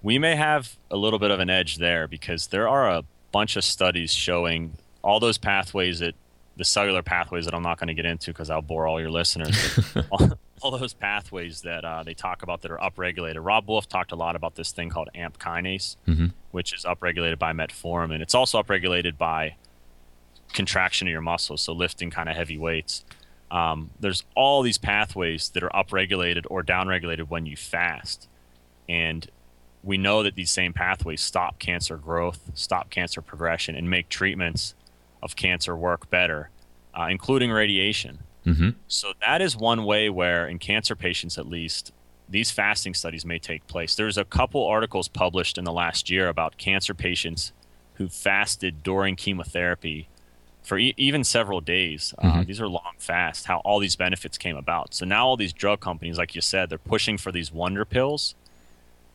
[0.03, 3.57] We may have a little bit of an edge there because there are a bunch
[3.57, 6.15] of studies showing all those pathways that
[6.57, 9.11] the cellular pathways that I'm not going to get into because I'll bore all your
[9.11, 9.79] listeners.
[10.11, 13.39] all, all, those pathways that uh, they talk about that are upregulated.
[13.45, 16.27] Robb Wolf talked a lot about this thing called AMP kinase, mm-hmm.
[16.51, 18.15] which is upregulated by metformin.
[18.15, 19.57] and It's also upregulated by
[20.53, 23.05] contraction of your muscles, so lifting kind of heavy weights.
[23.51, 28.29] Um, there's all these pathways that are upregulated or downregulated when you fast,
[28.89, 29.29] and
[29.83, 34.75] we know that these same pathways stop cancer growth, stop cancer progression, and make treatments
[35.23, 36.51] of cancer work better,
[36.99, 38.21] uh, including radiation.
[38.47, 38.71] Mm-hmm.
[38.89, 41.93] So that is one way where, in cancer patients at least,
[42.29, 43.95] these fasting studies may take place.
[43.95, 47.53] There's a couple articles published in the last year about cancer patients
[47.95, 50.09] who fasted during chemotherapy
[50.63, 52.15] for e- even several days.
[52.19, 52.39] Uh, mm-hmm.
[52.39, 54.95] Uh, these are long fasts, how all these benefits came about.
[54.95, 58.35] So now all these drug companies, like you said, they're pushing for these wonder pills.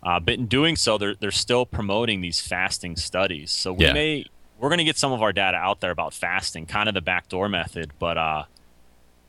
[0.03, 3.51] Uh, but in doing so, they're, they're still promoting these fasting studies.
[3.51, 3.93] So we yeah.
[3.93, 4.25] may
[4.59, 7.01] we're going to get some of our data out there about fasting, kind of the
[7.01, 7.91] backdoor method.
[7.99, 8.43] But uh,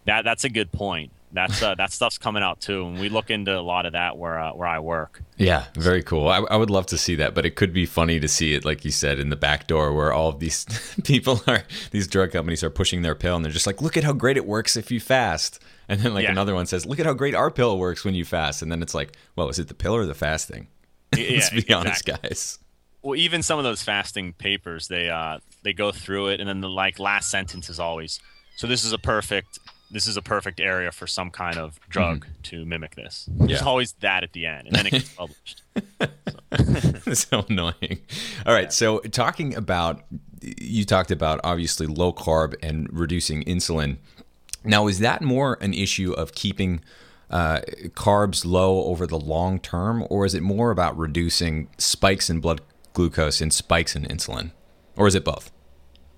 [0.06, 1.12] that that's a good point.
[1.30, 4.16] That's uh, that stuff's coming out too, and we look into a lot of that
[4.16, 5.22] where uh, where I work.
[5.36, 6.28] Yeah, very cool.
[6.28, 8.64] I, I, would love to see that, but it could be funny to see it,
[8.64, 10.64] like you said, in the back door where all of these
[11.04, 14.04] people are these drug companies are pushing their pill, and they're just like, "Look at
[14.04, 16.32] how great it works if you fast." And then like yeah.
[16.32, 18.82] another one says, "Look at how great our pill works when you fast." And then
[18.82, 20.68] it's like, "Well, is it the pill or the fasting?"
[21.16, 21.74] Yeah, Let's be exactly.
[21.74, 22.58] honest, guys
[23.02, 26.60] well, even some of those fasting papers, they uh, they go through it, and then
[26.60, 28.20] the like last sentence is always,
[28.56, 29.58] "So this is a perfect
[29.90, 32.42] this is a perfect area for some kind of drug mm-hmm.
[32.42, 33.46] to mimic this." Yeah.
[33.46, 35.62] There's always that at the end, and then it gets published.
[37.06, 37.14] so.
[37.40, 38.00] so annoying.
[38.44, 38.68] All right, yeah.
[38.68, 40.02] so talking about
[40.42, 43.98] you talked about obviously low carb and reducing insulin.
[44.64, 46.80] Now, is that more an issue of keeping
[47.30, 52.40] uh, carbs low over the long term, or is it more about reducing spikes in
[52.40, 52.60] blood
[52.92, 54.52] glucose and spikes in insulin,
[54.96, 55.52] or is it both?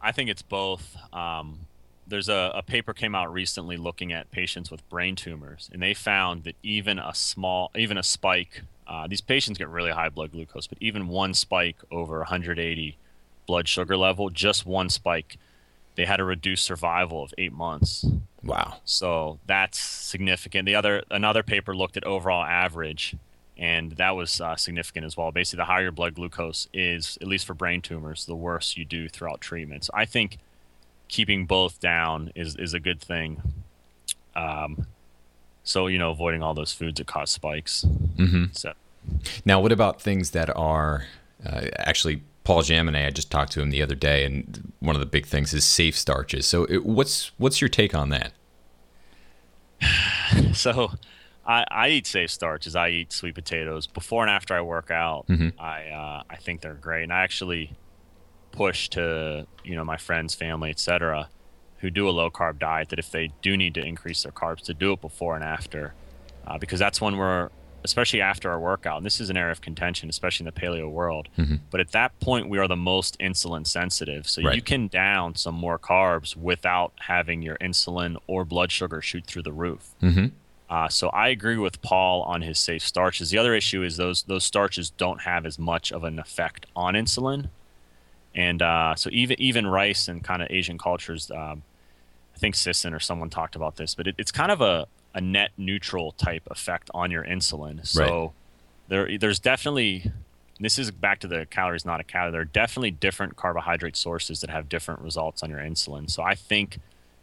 [0.00, 0.96] I think it's both.
[1.12, 1.66] Um,
[2.06, 5.94] there's a, a, paper came out recently looking at patients with brain tumors, and they
[5.94, 10.32] found that even a small, even a spike, uh, these patients get really high blood
[10.32, 12.96] glucose, but even one spike over 180
[13.46, 15.36] blood sugar level, just one spike,
[15.94, 18.04] they had a reduced survival of eight months.
[18.42, 18.78] Wow!
[18.84, 20.66] So that's significant.
[20.66, 23.16] The other another paper looked at overall average,
[23.58, 25.30] and that was uh, significant as well.
[25.30, 28.84] Basically, the higher your blood glucose is, at least for brain tumors, the worse you
[28.84, 29.84] do throughout treatment.
[29.84, 30.38] So I think
[31.08, 33.42] keeping both down is is a good thing.
[34.34, 34.86] Um,
[35.62, 37.84] so you know, avoiding all those foods that cause spikes.
[38.16, 38.44] Mm-hmm.
[38.52, 38.72] So
[39.44, 41.04] now, what about things that are
[41.44, 45.00] uh, actually Paul Jaminet, I just talked to him the other day, and one of
[45.00, 46.48] the big things is safe starches.
[46.48, 48.32] So, it, what's what's your take on that?
[50.52, 50.90] so,
[51.46, 52.74] I, I, eat safe starches.
[52.74, 55.28] I eat sweet potatoes before and after I work out.
[55.28, 55.60] Mm-hmm.
[55.60, 57.76] I uh, I think they're great, and I actually
[58.50, 61.28] push to you know my friends, family, etc.,
[61.76, 64.62] who do a low carb diet that if they do need to increase their carbs,
[64.62, 65.94] to do it before and after,
[66.48, 67.50] uh, because that's when we're
[67.84, 68.98] especially after our workout.
[68.98, 71.28] And this is an area of contention, especially in the paleo world.
[71.38, 71.56] Mm-hmm.
[71.70, 74.28] But at that point, we are the most insulin sensitive.
[74.28, 74.54] So right.
[74.54, 79.42] you can down some more carbs without having your insulin or blood sugar shoot through
[79.42, 79.90] the roof.
[80.02, 80.26] Mm-hmm.
[80.68, 83.30] Uh, so I agree with Paul on his safe starches.
[83.30, 86.94] The other issue is those those starches don't have as much of an effect on
[86.94, 87.48] insulin.
[88.36, 91.64] And uh, so even even rice and kind of Asian cultures, um,
[92.36, 95.20] I think Sisson or someone talked about this, but it, it's kind of a, a
[95.20, 97.86] net neutral type effect on your insulin.
[97.86, 98.30] So right.
[98.88, 100.10] there there's definitely
[100.58, 102.32] this is back to the calories not a calorie.
[102.32, 106.10] There are definitely different carbohydrate sources that have different results on your insulin.
[106.10, 106.78] So I think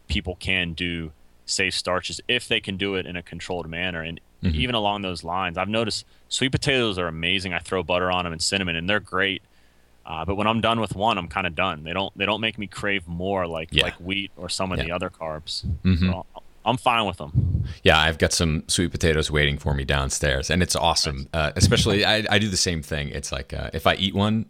[0.08, 1.12] people can do
[1.46, 4.02] safe starches if they can do it in a controlled manner.
[4.02, 4.56] And mm-hmm.
[4.56, 7.54] even along those lines, I've noticed sweet potatoes are amazing.
[7.54, 9.42] I throw butter on them and cinnamon, and they're great.
[10.06, 11.84] Uh, but when I'm done with one, I'm kind of done.
[11.84, 13.84] They don't they don't make me crave more like yeah.
[13.84, 14.86] like wheat or some of yeah.
[14.86, 15.66] the other carbs.
[15.84, 16.12] Mm-hmm.
[16.12, 16.26] So
[16.68, 17.64] I'm fine with them.
[17.84, 21.28] Yeah, I've got some sweet potatoes waiting for me downstairs, and it's awesome.
[21.34, 23.10] Uh, especially, I, I, do the same thing.
[23.10, 24.46] It's like uh, if I eat one,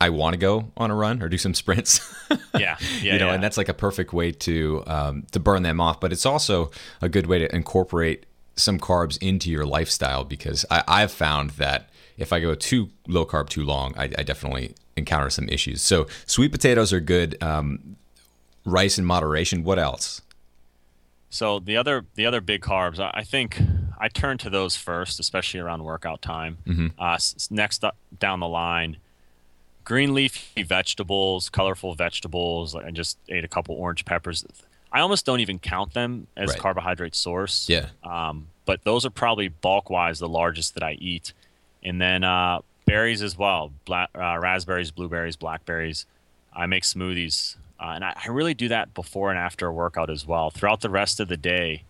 [0.00, 2.00] I want to go on a run or do some sprints.
[2.30, 2.76] yeah, yeah,
[3.14, 3.34] you know, yeah.
[3.34, 6.00] and that's like a perfect way to um, to burn them off.
[6.00, 10.84] But it's also a good way to incorporate some carbs into your lifestyle because I,
[10.86, 15.30] I've found that if I go too low carb too long, I, I definitely encounter
[15.30, 15.82] some issues.
[15.82, 17.42] So sweet potatoes are good.
[17.42, 17.96] Um,
[18.64, 19.64] rice in moderation.
[19.64, 20.22] What else?
[21.34, 23.60] So the other the other big carbs, I think
[23.98, 26.58] I turn to those first, especially around workout time.
[26.66, 26.86] Mm-hmm.
[26.98, 27.18] Uh,
[27.50, 28.98] next up, down the line,
[29.82, 32.76] green leafy vegetables, colorful vegetables.
[32.76, 34.44] I just ate a couple orange peppers.
[34.92, 36.58] I almost don't even count them as right.
[36.58, 37.68] carbohydrate source.
[37.68, 37.88] Yeah.
[38.04, 41.32] Um, but those are probably bulk wise the largest that I eat
[41.84, 46.06] and then uh, berries as well black, uh, raspberries blueberries blackberries
[46.54, 50.10] i make smoothies uh, and I, I, really do that before and after a workout
[50.10, 51.84] as well throughout the rest of the day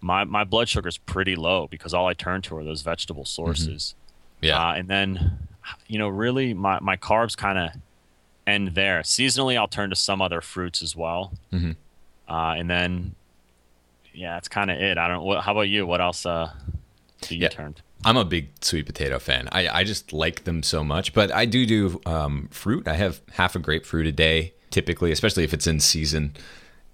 [0.00, 3.22] my, my blood sugar is pretty low because all i turn to are those vegetable
[3.22, 3.42] mm-hmm.
[3.42, 3.94] sources
[4.36, 4.46] mm-hmm.
[4.46, 5.38] yeah uh, and then
[5.86, 7.70] you know really my, my carbs kind of
[8.46, 11.72] end there seasonally i'll turn to some other fruits as well mm-hmm.
[12.28, 13.12] Uh, and then
[14.14, 16.48] yeah that's kind of it i don't what how about you what else uh
[17.22, 17.48] do you yeah.
[17.48, 19.48] turn to I'm a big sweet potato fan.
[19.52, 21.12] I, I just like them so much.
[21.12, 22.88] But I do do um, fruit.
[22.88, 26.34] I have half a grapefruit a day, typically, especially if it's in season.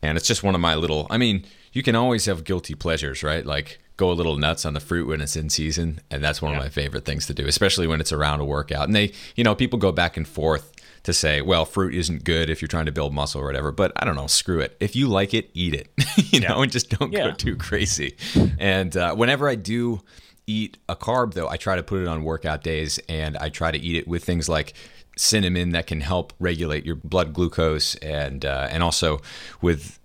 [0.02, 1.06] And it's just one of my little.
[1.10, 3.44] I mean, you can always have guilty pleasures, right?
[3.44, 6.52] Like go a little nuts on the fruit when it's in season, and that's one
[6.52, 6.58] yeah.
[6.58, 8.84] of my favorite things to do, especially when it's around a workout.
[8.84, 10.72] And they, you know, people go back and forth
[11.06, 13.70] to say, well, fruit isn't good if you're trying to build muscle or whatever.
[13.70, 14.76] But I don't know, screw it.
[14.80, 16.48] If you like it, eat it, you yeah.
[16.48, 17.28] know, and just don't yeah.
[17.28, 18.16] go too crazy.
[18.58, 20.02] And uh, whenever I do
[20.46, 23.70] eat a carb though, I try to put it on workout days and I try
[23.70, 24.74] to eat it with things like
[25.16, 29.20] cinnamon that can help regulate your blood glucose and uh, and also
[29.60, 29.98] with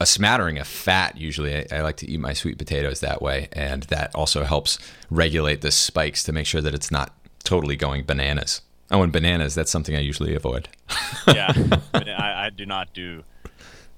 [0.00, 1.56] a smattering of fat usually.
[1.56, 4.78] I, I, like to eat my sweet potatoes that way and that also helps
[5.10, 8.60] regulate the spikes to make sure that it's not totally going bananas.
[8.90, 10.68] Oh and bananas that's something i usually avoid.
[11.26, 11.52] Yeah.
[11.94, 13.22] I, I, do not do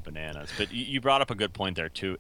[0.04, 0.50] bananas.
[0.56, 2.18] But you brought up a good point there too.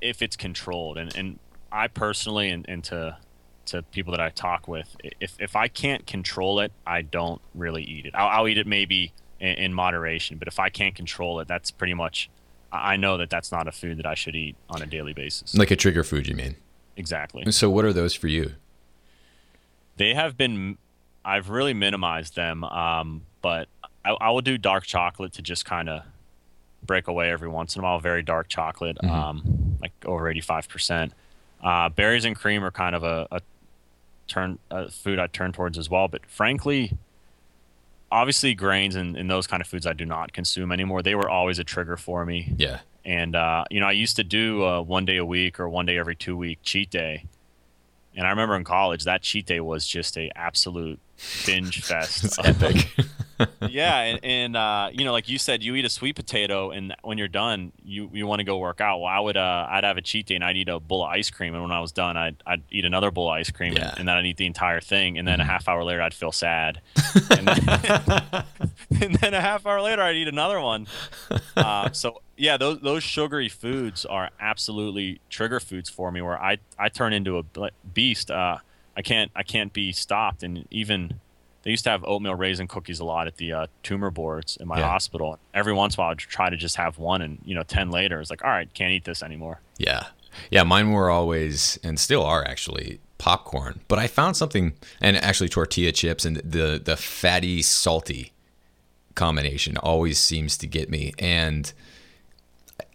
[0.00, 1.38] If it's controlled and, and
[1.72, 3.18] I personally, and, and to
[3.66, 7.82] to people that I talk with, if if I can't control it, I don't really
[7.82, 8.14] eat it.
[8.14, 11.70] I'll, I'll eat it maybe in, in, moderation, but if I can't control it, that's
[11.70, 12.30] pretty much.
[12.72, 15.54] I know that that's not a food that I should eat on a daily basis.
[15.54, 16.56] Like a trigger food, you mean?
[16.96, 17.50] Exactly.
[17.52, 18.54] So, what are those for you?
[19.96, 20.78] They have been.
[21.24, 23.68] I've really minimized them, um, but
[24.04, 26.02] I, I, will do dark chocolate to just kind of
[26.84, 27.98] break away every once in a while.
[27.98, 29.10] Very dark chocolate, mm-hmm.
[29.10, 31.12] um, like over eighty five percent.
[31.62, 33.40] Uh, berries and cream are kind of a, a
[34.26, 36.08] turn a food I turn towards as well.
[36.08, 36.96] But frankly,
[38.10, 41.02] obviously grains and, and, those kind of foods I do not consume anymore.
[41.02, 42.54] They were always a trigger for me.
[42.56, 42.80] Yeah.
[43.04, 45.86] And uh, you know, I used to do a one day a week or one
[45.86, 47.24] day every two week cheat day.
[48.16, 50.98] And I remember in college that cheat day was just a absolute
[51.44, 52.38] binge fest.
[52.44, 52.88] epic.
[53.68, 56.94] yeah, and, and uh, you know, like you said, you eat a sweet potato, and
[57.02, 58.98] when you're done, you you want to go work out.
[58.98, 61.10] Well, I would uh, I'd have a cheat day, and I'd eat a bowl of
[61.10, 63.74] ice cream, and when I was done, I'd I'd eat another bowl of ice cream,
[63.74, 63.90] yeah.
[63.90, 65.48] and, and, then I'd eat the entire thing, and then mm-hmm.
[65.48, 66.80] a half hour later, I'd feel sad,
[67.30, 68.44] and, then,
[69.02, 70.86] and then a half hour later, I'd eat another one.
[71.56, 76.58] Uh, so yeah, those those sugary foods are absolutely trigger foods for me, where I
[76.78, 78.30] I turn into a beast.
[78.30, 78.58] Uh,
[78.96, 81.20] I can't I can't be stopped, and even
[81.66, 84.68] they used to have oatmeal raisin cookies a lot at the uh, tumor boards in
[84.68, 84.88] my Yeah.
[84.88, 85.36] hospital.
[85.52, 87.90] Every once in a while, I'd try to just have one, and you know, ten
[87.90, 89.58] later, it's like, all right, can't eat this anymore.
[89.76, 90.04] Yeah.
[90.48, 93.80] Yeah, mine were always and still are actually popcorn.
[93.88, 98.32] But I found something and actually tortilla chips and the the fatty salty
[99.16, 101.14] combination always seems to get me.
[101.18, 101.72] And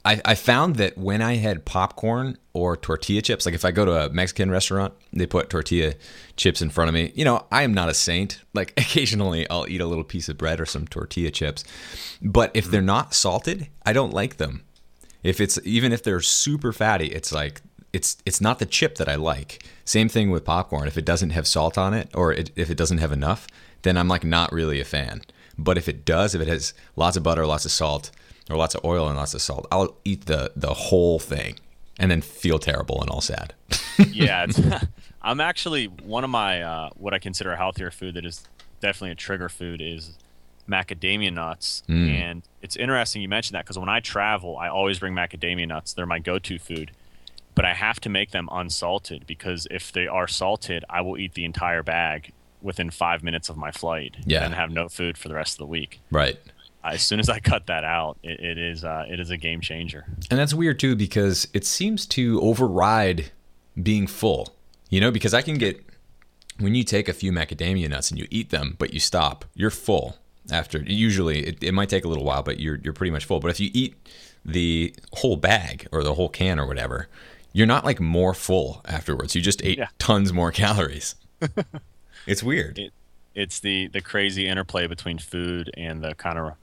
[0.03, 3.85] I, I found that when I had popcorn or tortilla chips, like if I go
[3.85, 5.93] to a Mexican restaurant, they put tortilla
[6.35, 7.11] chips in front of me.
[7.13, 8.41] You know, I am not a saint.
[8.53, 11.63] Like occasionally I'll eat a little piece of bread or some tortilla chips.
[12.21, 14.63] But if they're not salted, I don't like them.
[15.23, 17.61] If it's even if they're super fatty, it's like
[17.93, 19.63] it's it's not the chip that I like.
[19.85, 20.87] Same thing with popcorn.
[20.87, 23.47] If it doesn't have salt on it or it, if it doesn't have enough,
[23.83, 25.21] then I'm like not really a fan.
[25.57, 28.11] But if it does, if it has lots of butter, lots of salt,
[28.49, 31.55] or lots of oil and lots of salt, I'll eat the the whole thing
[31.99, 33.53] and then feel terrible and all sad.
[34.11, 34.47] yeah,
[35.21, 38.43] I'm actually one of my uh, what I consider a healthier food that is
[38.81, 40.17] definitely a trigger food is
[40.69, 45.13] macadamia nuts, and it's interesting you mentioned that because when I travel, I always bring
[45.13, 45.93] macadamia nuts.
[45.93, 46.91] They're my go-to food,
[47.55, 51.33] but I have to make them unsalted because if they are salted, I will eat
[51.33, 52.31] the entire bag
[52.61, 54.45] within five minutes of my flight Yeah.
[54.45, 55.99] and have no food for the rest of the week.
[56.11, 56.39] right.
[56.83, 59.61] As soon as I cut that out, it, it is uh, it is a game
[59.61, 60.05] changer.
[60.29, 63.31] And that's weird too because it seems to override
[63.81, 64.55] being full.
[64.89, 65.83] You know, because I can get
[66.59, 69.69] when you take a few macadamia nuts and you eat them, but you stop, you're
[69.69, 70.17] full
[70.51, 70.79] after.
[70.79, 73.39] Usually, it, it might take a little while, but you're you're pretty much full.
[73.39, 73.95] But if you eat
[74.43, 77.07] the whole bag or the whole can or whatever,
[77.53, 79.35] you're not like more full afterwards.
[79.35, 79.87] You just ate Yeah.
[79.99, 81.15] tons more calories.
[82.27, 82.77] it's weird.
[82.79, 82.91] it,
[83.33, 86.53] it's the the crazy interplay between food and the kind of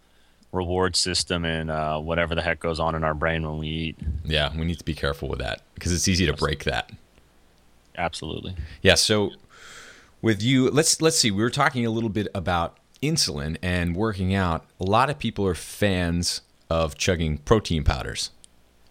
[0.52, 3.96] reward system and uh, whatever the heck goes on in our brain when we eat.
[4.24, 6.90] yeah, we need to be careful with that because it's easy to break that.
[7.96, 8.54] Absolutely.
[8.80, 8.94] Yeah.
[8.94, 9.32] So
[10.22, 11.30] with you, let's let's see.
[11.30, 14.64] We were talking a little bit about insulin and working out.
[14.80, 16.40] A lot of people are fans
[16.70, 18.30] of chugging protein powders,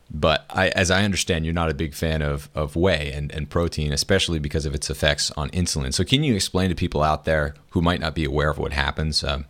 [0.10, 3.49] but I, as I understand, you're not a big fan of of whey and, and
[3.49, 5.93] protein, especially because of its effects on insulin.
[5.93, 8.74] So can you explain to people out there who might not be aware of what
[8.74, 9.24] happens?
[9.24, 9.45] Um,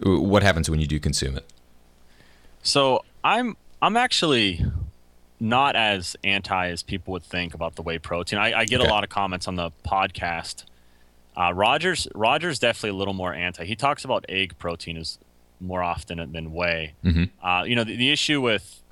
[0.00, 1.44] what happens when you do consume it?
[2.62, 4.64] So I'm I'm actually
[5.38, 8.38] not as anti as people would think about the whey protein.
[8.38, 8.88] I, I get Okay.
[8.88, 10.64] a lot of comments on the podcast.
[11.36, 13.64] Uh, Rogers Rogers definitely a little more anti.
[13.64, 15.18] He talks about egg protein is
[15.60, 16.94] more often than whey.
[17.04, 17.30] Mhm.
[17.42, 18.82] Uh, you know the, the issue with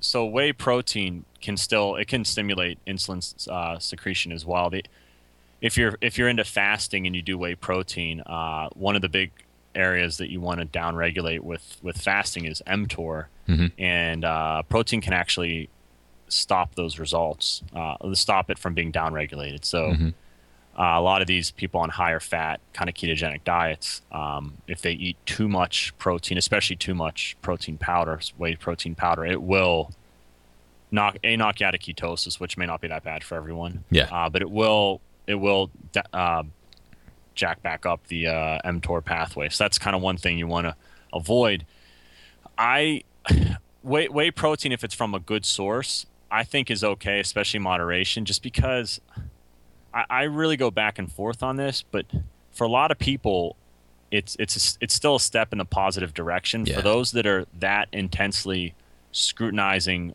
[0.00, 4.70] so whey protein can still it can stimulate insulin uh, secretion as well.
[4.70, 4.84] The,
[5.60, 9.08] if you're if you're into fasting and you do whey protein, uh, one of the
[9.08, 9.30] big
[9.74, 13.72] areas that you want to downregulate with with fasting is mTOR, Mhm.
[13.78, 15.68] and uh, protein can actually
[16.28, 19.64] stop those results, uh, stop it from being downregulated.
[19.64, 19.92] So.
[19.92, 20.14] Mhm.
[20.78, 24.80] Uh, a lot of these people on higher fat, kind of ketogenic diets, um, if
[24.80, 29.90] they eat too much protein, especially too much protein powder, whey protein powder, it will
[30.90, 33.84] knock a knock you out of ketosis, which may not be that bad for everyone.
[33.90, 34.04] Yeah.
[34.12, 35.70] Uh, but it will it will
[36.14, 36.44] uh,
[37.34, 39.48] jack back up the uh, mTOR pathway.
[39.48, 40.76] So that's kind of one thing you want to
[41.12, 41.66] avoid.
[42.58, 43.04] I
[43.82, 48.24] whey, whey protein, if it's from a good source, I think is okay, especially moderation,
[48.24, 49.00] just because
[49.92, 51.82] I, I really go back and forth on this.
[51.90, 52.06] But
[52.50, 53.56] for a lot of people,
[54.10, 56.66] it's it's it's still a step in the positive direction.
[56.66, 56.76] Yeah.
[56.76, 58.74] For those that are that intensely
[59.12, 60.14] scrutinizing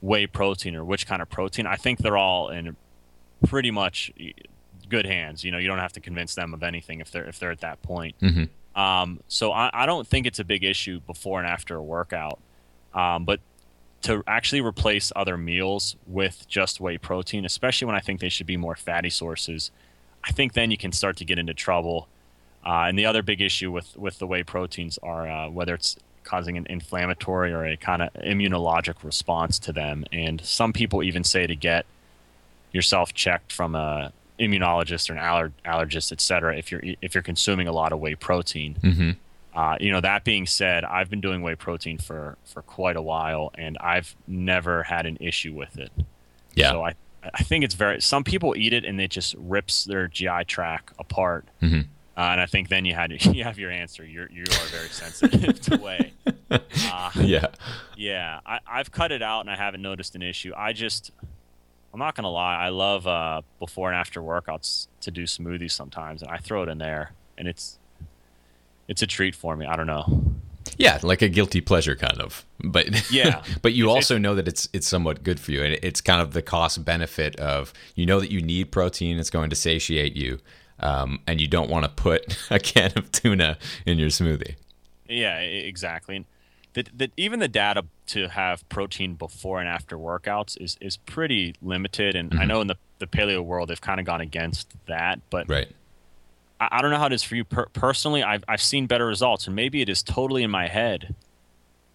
[0.00, 2.76] whey protein or which kind of protein, I think they're all in
[3.46, 4.12] pretty much
[4.96, 5.42] good hands.
[5.44, 7.60] You know, you don't have to convince them of anything if they're if they're at
[7.60, 8.14] that point.
[8.20, 8.48] Mhm.
[8.76, 12.38] Um, so I, I don't think it's a big issue before and after a workout.
[12.92, 13.40] Um, but
[14.02, 18.46] to actually replace other meals with just whey protein, especially when I think they should
[18.46, 19.70] be more fatty sources,
[20.22, 22.08] I think then you can start to get into trouble.
[22.64, 25.96] Uh, and the other big issue with, with the whey proteins are uh, whether it's
[26.22, 30.04] causing an inflammatory or a kind of immunologic response to them.
[30.12, 31.84] And some people even say to get
[32.72, 37.22] yourself checked from a immunologist or an aller- allergist, et cetera, if you're if you're
[37.22, 38.76] consuming a lot of whey protein.
[38.82, 39.16] Mhm.
[39.54, 43.02] Uh, you know, that being said, I've been doing whey protein for for quite a
[43.02, 45.92] while, and I've never had an issue with it.
[46.54, 46.70] Yeah.
[46.70, 48.00] So I I think it's very.
[48.02, 51.46] Some people eat it and it just rips their GI tract apart.
[51.62, 51.86] Mhm.
[52.16, 54.04] Uh, and I think then you had you have your answer.
[54.04, 56.12] You're you are very sensitive to whey.
[56.50, 57.46] Uh, yeah.
[57.96, 60.52] yeah, I, I've cut it out and I haven't noticed an issue.
[60.56, 61.10] I just,
[61.94, 66.22] I'm not gonna lie, I love uh, before and after workouts to do smoothies sometimes,
[66.22, 67.78] and I throw it in there, and it's,
[68.88, 69.64] it's a treat for me.
[69.64, 70.34] I don't know.
[70.76, 72.44] Yeah, like a guilty pleasure kind of.
[72.64, 73.44] But Yeah.
[73.62, 76.32] but you also know that it's it's somewhat good for you, and it's kind of
[76.32, 79.20] the cost benefit of you know that you need protein.
[79.20, 80.40] It's going to satiate you,
[80.80, 84.56] um, and you don't want to put a can of tuna in your smoothie.
[85.08, 86.16] Yeah, exactly.
[86.16, 86.24] And
[86.74, 91.54] that, that even the data to have protein before and after workouts is, is pretty
[91.62, 92.14] limited.
[92.14, 92.40] And mm-hmm.
[92.40, 95.20] I know in the, the paleo world, they've kind of gone against that.
[95.30, 95.68] But right.
[96.60, 98.22] I, I don't know how it is for you per- personally.
[98.22, 101.14] I've, I've seen better results, and maybe it is totally in my head.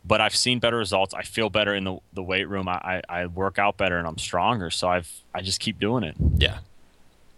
[0.05, 1.13] But I've seen better results.
[1.13, 2.69] I feel better in the, the weight room.
[2.69, 4.69] I, I, I work out better and I'm stronger.
[4.71, 6.15] So I've I just keep doing it.
[6.37, 6.59] Yeah,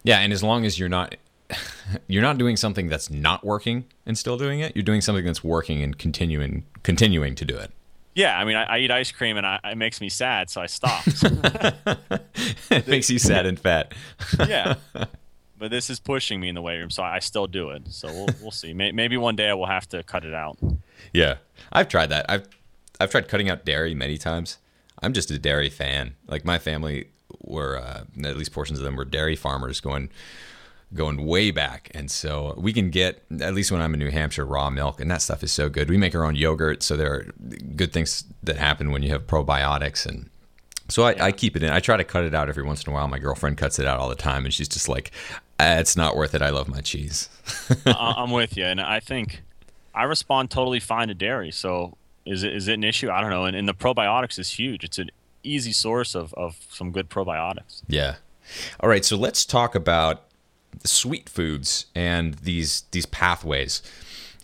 [0.03, 0.19] yeah.
[0.19, 1.15] And as long as you're not
[2.07, 4.75] you're not doing something that's not working and still doing it.
[4.75, 7.71] You're doing something that's working and continuing continuing to do it.
[8.13, 10.59] Yeah, I mean, I, I eat ice cream and I, it makes me sad, so
[10.59, 11.03] I stop.
[12.69, 13.93] it makes you sad and fat.
[14.47, 14.75] yeah,
[15.57, 17.83] but this is pushing me in the weight room, so I still do it.
[17.87, 18.73] So we'll we'll see.
[18.73, 20.57] Maybe one day I will have to cut it out.
[21.13, 21.37] Yeah,
[21.71, 22.25] I've tried that.
[22.27, 22.47] I've
[22.99, 24.57] I've tried cutting out dairy many times.
[25.01, 26.15] I'm just a dairy fan.
[26.27, 27.07] Like my family
[27.41, 30.09] were, uh, at least portions of them were dairy farmers going
[30.93, 31.89] going way back.
[31.93, 35.09] And so we can get, at least when I'm in New Hampshire, raw milk, and
[35.09, 35.89] that stuff is so good.
[35.89, 37.25] We make our own yogurt, so there are
[37.75, 40.05] good things that happen when you have probiotics.
[40.05, 40.29] And
[40.89, 41.71] so I, I keep it in.
[41.71, 43.07] I try to cut it out every once in a while.
[43.07, 45.11] My girlfriend cuts it out all the time, and she's just like,
[45.59, 46.41] ah, it's not worth it.
[46.41, 47.29] I love my cheese.
[47.85, 48.65] I'm with you.
[48.65, 49.43] And I think
[49.95, 51.51] I respond totally fine to dairy.
[51.51, 53.09] So is it, is it an issue?
[53.09, 53.45] I don't know.
[53.45, 54.83] And, and the probiotics is huge.
[54.83, 55.09] It's an
[55.43, 57.81] easy source of, of some good probiotics.
[57.87, 58.15] Yeah.
[58.79, 59.05] All right.
[59.05, 60.25] So let's talk about
[60.83, 63.81] sweet foods and these these pathways.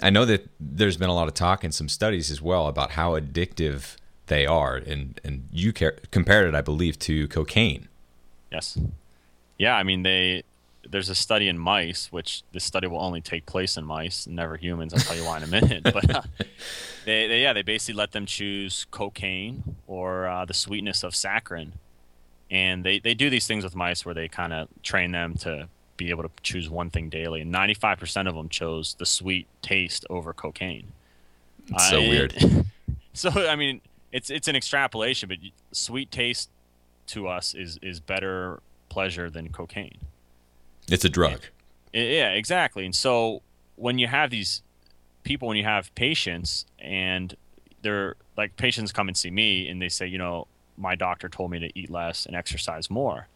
[0.02, 2.92] I know that there's been a lot of talk and some studies as well about
[2.92, 3.96] how addictive
[4.28, 7.88] they are, and and you compared it, I believe, to cocaine.
[8.52, 8.78] Yes.
[9.58, 10.44] Yeah, I mean they.
[10.90, 14.56] There's a study in mice, which this study will only take place in mice, never
[14.56, 14.94] humans.
[14.94, 15.84] I'll tell you why in a minute.
[15.94, 16.22] But uh,
[17.06, 21.74] they, they, yeah, they basically let them choose cocaine or uh, the sweetness of saccharin,
[22.50, 25.68] and they, they do these things with mice where they kind of train them to
[25.98, 30.06] be able to choose one thing daily, and 95% of them chose the sweet taste
[30.10, 30.94] over cocaine.
[31.70, 32.34] It's so weird.
[33.14, 33.82] so I mean,
[34.12, 35.40] it's it's an extrapolation, but
[35.72, 36.50] sweet taste
[37.08, 39.98] to us is is better pleasure than cocaine.
[40.90, 41.42] It's a drug.
[41.92, 42.86] It, yeah, exactly.
[42.86, 43.42] And so
[43.76, 44.62] when you have these
[45.24, 47.36] people, when you have patients, and
[47.82, 51.52] they're like patients come and see me, and they say, you know, my doctor told
[51.52, 53.28] me to eat less and exercise more,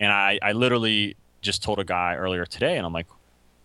[0.00, 3.06] and I I literally just told a guy earlier today, and I'm like,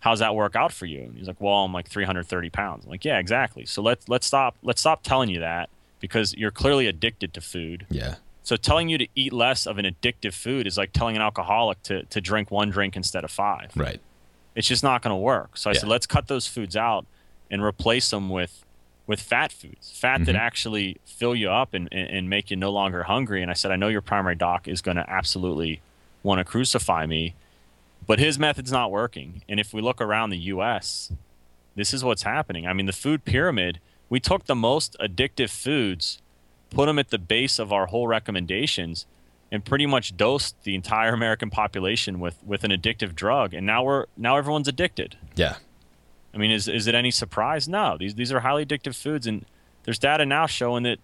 [0.00, 2.90] "How's that work out for you?" And he's like, "Well, I'm like 330 pounds." I'm
[2.90, 3.66] like, "Yeah, exactly.
[3.66, 5.68] So let's let's stop let's stop telling you that
[6.00, 8.16] because you're clearly addicted to food." Yeah.
[8.42, 11.82] So telling you to eat less of an addictive food is like telling an alcoholic
[11.84, 13.72] to to drink one drink instead of five.
[13.74, 14.00] Right.
[14.54, 15.56] It's just not going to work.
[15.56, 15.80] So I yeah.
[15.80, 17.06] said, let's cut those foods out
[17.50, 18.64] and replace them with
[19.06, 20.24] with fat foods, fat mm-hmm.
[20.24, 23.42] that actually fill you up and, and, and make you no longer hungry.
[23.42, 25.82] And I said, I know your primary doc is going to absolutely
[26.22, 27.34] want to crucify me
[28.06, 29.42] but his method's not working.
[29.48, 31.12] And if we look around the US,
[31.74, 32.66] this is what's happening.
[32.66, 36.20] I mean, the food pyramid, we took the most addictive foods,
[36.70, 39.06] put them at the base of our whole recommendations,
[39.50, 43.54] and pretty much dosed the entire American population with, with an addictive drug.
[43.54, 45.16] And now we're now everyone's addicted.
[45.36, 45.56] Yeah.
[46.34, 47.68] I mean, is is it any surprise?
[47.68, 47.96] No.
[47.96, 49.44] These these are highly addictive foods, and
[49.84, 50.98] there's data now showing that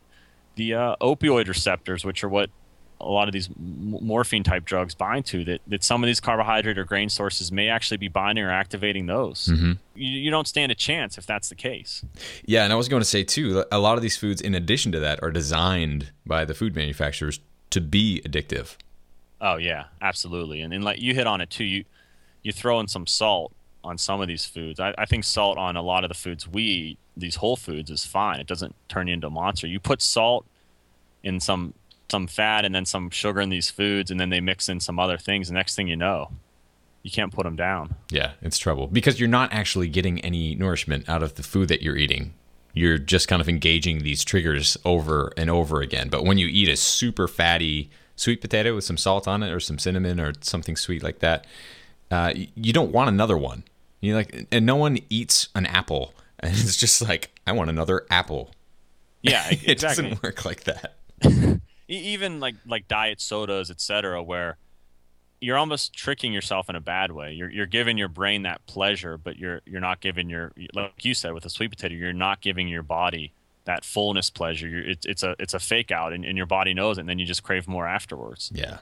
[0.57, 2.51] the uh, opioid receptors, which are what
[3.01, 6.79] a lot of these morphine type drugs bind to that, that some of these carbohydrate
[6.79, 9.47] or grain sources may actually be binding or activating those.
[9.47, 9.73] Mm-hmm.
[9.95, 12.05] You, you, don't stand a chance if that's the case.
[12.45, 14.93] Yeah, and I was going to say too, a lot of these foods, in addition
[14.93, 17.41] to that, are designed by the food manufacturers
[17.71, 18.77] to be addictive.
[19.41, 20.61] Oh yeah, absolutely.
[20.61, 21.85] And, and like you hit on it too, you
[22.43, 24.79] you throw in some salt on some of these foods.
[24.81, 27.91] I, I think salt on a lot of the foods we eat, these whole foods,
[27.91, 28.41] is fine.
[28.41, 29.67] It doesn't turn you into a monster.
[29.67, 30.45] You put salt
[31.23, 31.75] in some
[32.11, 34.99] some fat and then some sugar in these foods, and then they mix in some
[34.99, 35.49] other things.
[35.49, 36.31] The next thing you know,
[37.03, 37.95] you can't put them down.
[38.11, 41.83] Yeah, it's trouble because you're not actually getting any nourishment out of the food that
[41.83, 42.35] you're eating.
[42.73, 46.09] You're just kind of engaging these triggers over and over again.
[46.09, 49.61] But when you eat a super fatty sweet potato with some salt on it or
[49.61, 51.47] some cinnamon or something sweet like that,
[52.11, 53.65] uh, you don't want another one.
[54.01, 58.07] You like, and no one eats an apple, and it's just like I want another
[58.11, 58.51] apple.
[59.23, 59.67] Yeah, exactly.
[59.73, 60.95] it doesn't work like that.
[61.91, 64.57] even like like diet sodas, etc., where
[65.41, 67.33] you're almost tricking yourself in a bad way.
[67.33, 71.15] You're you're giving your brain that pleasure, but you're you're not giving your like you
[71.15, 73.33] said with a sweet potato, you're not giving your body
[73.65, 74.69] that fullness pleasure.
[74.69, 77.09] You're, it's it's a it's a fake out, and, and your body knows it, and
[77.09, 78.51] then you just crave more afterwards.
[78.55, 78.79] Yeah.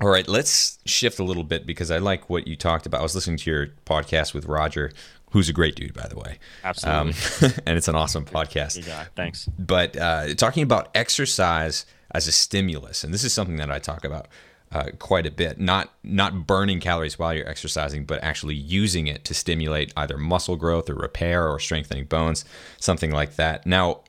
[0.00, 3.00] All right, let's shift a little bit because I like what you talked about.
[3.00, 4.90] I was listening to your podcast with Roger,
[5.30, 6.38] who's a great dude, by the way.
[6.64, 7.12] Absolutely.
[7.48, 8.84] Um, and it's an awesome podcast.
[8.86, 9.06] Guy.
[9.14, 9.48] Thanks.
[9.58, 14.04] But uh, talking about exercise as a stimulus, and this is something that I talk
[14.04, 14.28] about
[14.72, 15.60] uh, quite a bit.
[15.60, 20.56] Not not burning calories while you're exercising, but actually using it to stimulate either muscle
[20.56, 22.44] growth or repair or strengthening bones,
[22.78, 23.66] something like that.
[23.66, 24.00] Now,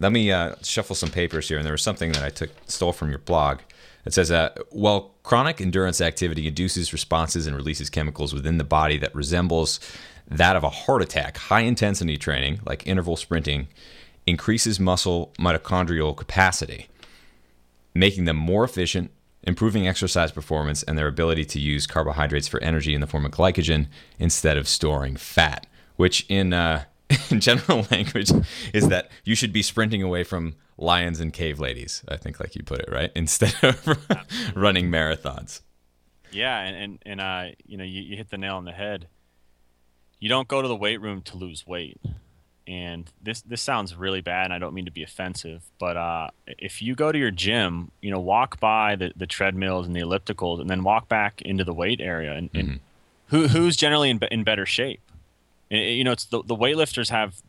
[0.00, 1.58] let me uh, shuffle some papers here.
[1.58, 3.60] And there was something that I took stole from your blog.
[4.04, 8.98] It says, uh, "Well, chronic endurance activity induces responses and releases chemicals within the body
[8.98, 9.80] that resembles
[10.28, 11.36] that of a heart attack.
[11.36, 13.68] High intensity training, like interval sprinting,
[14.26, 16.88] increases muscle mitochondrial capacity,
[17.94, 19.10] making them more efficient."
[19.46, 23.32] Improving exercise performance and their ability to use carbohydrates for energy in the form of
[23.32, 23.88] glycogen
[24.18, 25.66] instead of storing fat,
[25.96, 26.84] which in uh,
[27.30, 28.30] in general language
[28.72, 32.02] is that you should be sprinting away from lions and cave ladies.
[32.08, 33.10] I think, like you put it, right?
[33.16, 33.86] Instead of
[34.54, 35.60] running marathons.
[36.32, 39.08] Yeah, and and, and uh, you know, you, you hit the nail on the head.
[40.18, 42.00] You don't go to the weight room to lose weight.
[42.66, 46.30] And this this sounds really bad, and I don't mean to be offensive, but uh,
[46.46, 50.00] if you go to your gym, you know, walk by the, the treadmills and the
[50.00, 52.70] ellipticals, and then walk back into the weight area, and, mm-hmm.
[52.70, 52.80] and
[53.26, 55.00] who who's generally in, in better shape?
[55.70, 57.42] you know, it's the, the weightlifters have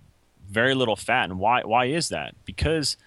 [0.49, 2.35] very little fat, and why why is that?
[2.45, 2.97] Because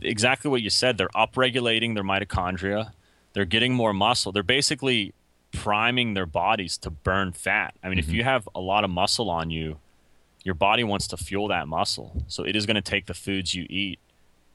[0.00, 2.92] exactly what you said, they're upregulating their mitochondria,
[3.32, 5.12] they're getting more muscle, they're basically
[5.52, 7.74] priming their bodies to burn fat.
[7.82, 8.08] I mean, mm-hmm.
[8.08, 9.78] if you have a lot of muscle on you,
[10.44, 13.54] your body wants to fuel that muscle, so it is going to take the foods
[13.54, 13.98] you eat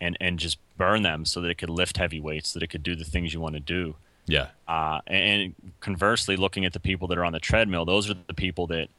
[0.02, 2.70] and and just burn them so that it could lift heavy weights, so that it
[2.70, 3.96] could do the things you want to do.
[4.28, 4.48] Yeah.
[4.68, 8.34] Uh, and conversely, looking at the people that are on the treadmill, those are the
[8.34, 8.90] people that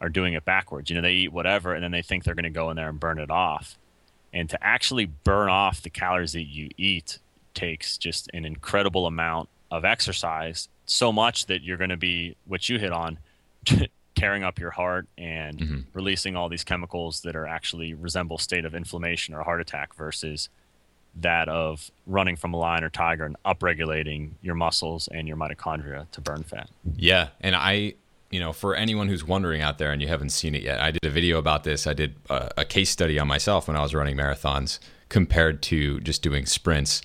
[0.00, 0.88] are doing it backwards.
[0.88, 2.88] You know, they eat whatever and then they think they're going to go in there
[2.88, 3.76] and burn it off.
[4.32, 7.18] And to actually burn off the calories that you eat
[7.52, 12.68] takes just an incredible amount of exercise, so much that you're going to be what
[12.68, 13.18] you hit on
[14.20, 15.80] tearing up your heart and mm-hmm.
[15.94, 20.48] releasing all these chemicals that are actually resemble state of inflammation or heart attack versus
[21.16, 26.08] that of running from a lion or tiger and upregulating your muscles and your mitochondria
[26.10, 26.68] to burn fat.
[26.96, 27.94] Yeah, and I
[28.30, 30.92] you know, for anyone who's wondering out there and you haven't seen it yet, I
[30.92, 31.88] did a video about this.
[31.88, 35.98] I did a, a, case study on myself when I was running marathons compared to
[35.98, 37.02] just doing sprints.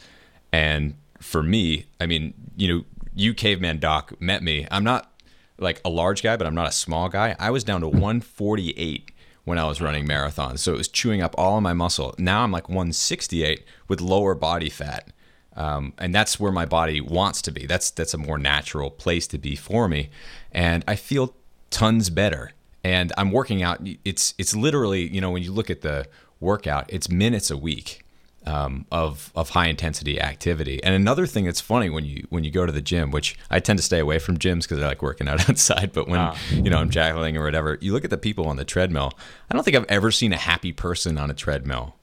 [0.51, 2.85] And for me, I mean, you know,
[3.15, 4.67] you caveman doc met me.
[4.69, 5.11] I'm not
[5.57, 7.35] like a large guy, but I'm not a small guy.
[7.39, 9.11] I was down to 148
[9.43, 10.59] when I was running marathons.
[10.59, 12.13] So it was chewing up all of my muscle.
[12.17, 15.09] Now I'm like 168 with lower body fat.
[15.55, 17.65] Um, and that's where my body wants to be.
[17.65, 20.09] That's that's a more natural place to be for me,
[20.51, 21.33] and I feel
[21.69, 22.51] tons better.
[22.83, 23.79] And I'm working out.
[24.03, 26.07] It's it's literally you know when you look at the
[26.41, 28.04] workout, it's minutes a week
[28.45, 30.83] um, of of high intensity activity.
[30.83, 33.59] And another thing that's funny when you when you go to the gym, which I
[33.59, 35.91] tend to stay away from gyms because I like working out outside.
[35.93, 36.37] But when ah.
[36.51, 39.13] you know I'm jackling or whatever, you look at the people on the treadmill.
[39.49, 41.95] I don't think I've ever seen a happy person on a treadmill.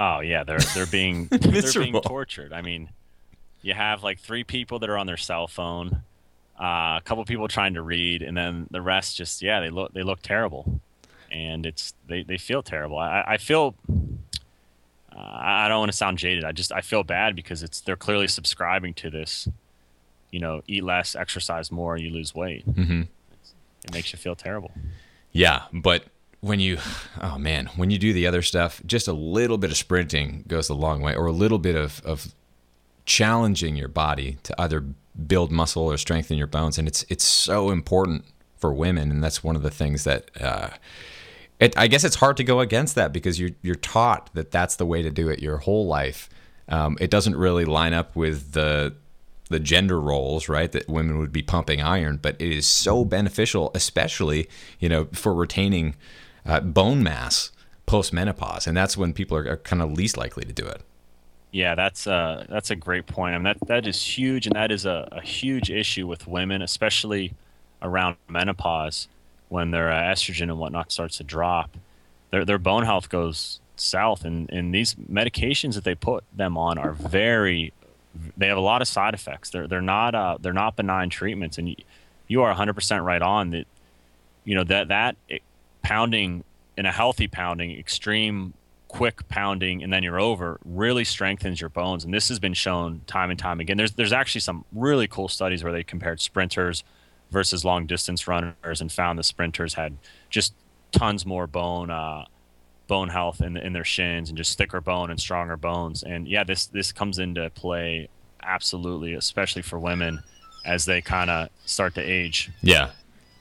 [0.00, 2.52] Oh yeah, they're they're being they're being tortured.
[2.52, 2.90] I mean,
[3.62, 6.02] you have like three people that are on their cell phone,
[6.60, 9.92] uh, a couple people trying to read, and then the rest just yeah they look
[9.92, 10.80] they look terrible,
[11.30, 12.98] and it's they, they feel terrible.
[12.98, 13.74] I, I feel
[15.18, 16.44] uh, I don't want to sound jaded.
[16.44, 19.48] I just I feel bad because it's they're clearly subscribing to this,
[20.30, 22.66] you know, eat less, exercise more, you lose weight.
[22.68, 23.02] Mm-hmm.
[23.84, 24.70] It makes you feel terrible.
[25.32, 26.04] Yeah, but
[26.40, 26.78] when you
[27.20, 30.68] oh man when you do the other stuff just a little bit of sprinting goes
[30.68, 32.32] a long way or a little bit of, of
[33.06, 34.84] challenging your body to either
[35.26, 38.24] build muscle or strengthen your bones and it's it's so important
[38.56, 40.70] for women and that's one of the things that uh,
[41.60, 44.76] it, I guess it's hard to go against that because you're you're taught that that's
[44.76, 46.28] the way to do it your whole life.
[46.68, 48.94] Um, it doesn't really line up with the
[49.50, 50.70] the gender roles, right?
[50.70, 54.48] That women would be pumping iron, but it is so beneficial, especially
[54.78, 55.96] you know for retaining
[56.46, 57.50] uh, bone mass
[57.86, 60.82] post menopause, and that's when people are, are kind of least likely to do it.
[61.50, 63.34] Yeah, that's uh, that's a great point.
[63.34, 66.62] I mean, that that is huge, and that is a, a huge issue with women,
[66.62, 67.32] especially
[67.82, 69.08] around menopause
[69.48, 71.76] when their uh, estrogen and whatnot starts to drop.
[72.30, 76.78] Their their bone health goes south, and and these medications that they put them on
[76.78, 77.72] are very
[78.36, 79.50] they have a lot of side effects.
[79.50, 81.76] They're they're not uh, they're not benign treatments, and you,
[82.26, 83.66] you are 100% right on that.
[84.44, 85.16] You know that that
[85.82, 86.44] pounding
[86.76, 88.54] in a healthy pounding, extreme
[88.88, 92.04] quick pounding, and then you're over really strengthens your bones.
[92.04, 93.76] And this has been shown time and time again.
[93.76, 96.84] There's there's actually some really cool studies where they compared sprinters
[97.30, 99.96] versus long distance runners and found the sprinters had
[100.30, 100.54] just
[100.92, 102.24] tons more bone uh,
[102.86, 106.02] bone health in, in their shins and just thicker bone and stronger bones.
[106.02, 108.08] And yeah, this this comes into play
[108.42, 110.22] absolutely, especially for women
[110.64, 112.50] as they kind of start to age.
[112.62, 112.90] Yeah,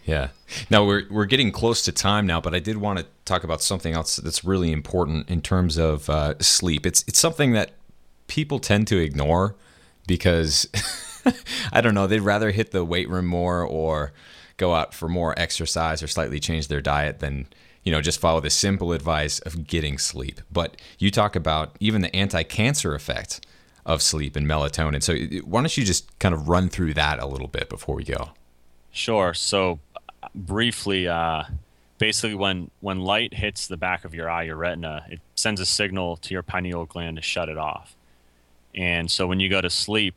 [0.05, 0.29] yeah.
[0.69, 3.61] Now we're we're getting close to time now, but I did want to talk about
[3.61, 6.85] something else that's really important in terms of uh, sleep.
[6.85, 7.71] It's it's something that
[8.27, 9.55] people tend to ignore
[10.05, 10.67] because
[11.73, 12.07] I don't know.
[12.07, 14.13] They'd rather hit the weight room more or
[14.57, 17.47] go out for more exercise or slightly change their diet than
[17.84, 20.41] you know just follow the simple advice of getting sleep.
[20.51, 23.45] But you talk about even the anti-cancer effect
[23.86, 25.01] of sleep and melatonin.
[25.01, 28.03] So why don't you just kind of run through that a little bit before we
[28.03, 28.32] go?
[28.91, 29.34] Sure.
[29.34, 29.80] So
[30.36, 31.43] briefly, uh,
[31.97, 35.65] basically when when light hits the back of your eye, your retina, it sends a
[35.65, 37.95] signal to your pineal gland to shut it off.
[38.75, 40.15] And so when you go to sleep,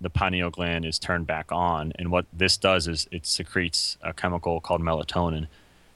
[0.00, 4.12] the pineal gland is turned back on, and what this does is it secretes a
[4.12, 5.46] chemical called melatonin.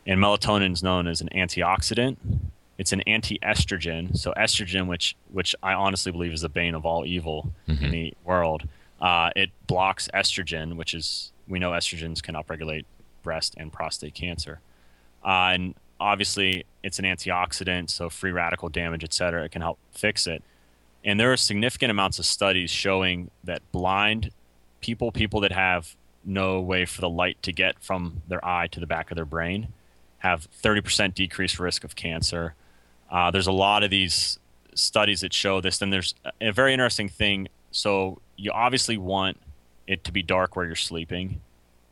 [0.07, 2.17] And melatonin is known as an antioxidant.
[2.79, 4.17] It's an anti-estrogen.
[4.17, 7.85] So estrogen, which which I honestly believe is the bane of all evil mm-hmm.
[7.85, 8.67] in the world,
[9.01, 12.87] uh, it blocks estrogen, which is we know estrogens can upregulate
[13.23, 14.61] breast and prostate cancer.
[15.23, 19.79] Uh, and obviously, it's an antioxidant, so free radical damage, et cetera, it can help
[19.93, 20.43] fix it.
[21.05, 24.31] And there are significant amounts of studies showing that blind
[24.81, 28.81] people, people that have no way for the light to get from their eye to
[28.81, 29.69] the back of their brain,
[30.19, 32.55] have 30% decreased risk of cancer.
[33.11, 34.39] Uh, there's a lot of these
[34.75, 35.81] studies that show this.
[35.81, 37.49] And there's a very interesting thing.
[37.71, 39.39] So you obviously want
[39.87, 41.41] it to be dark where you're sleeping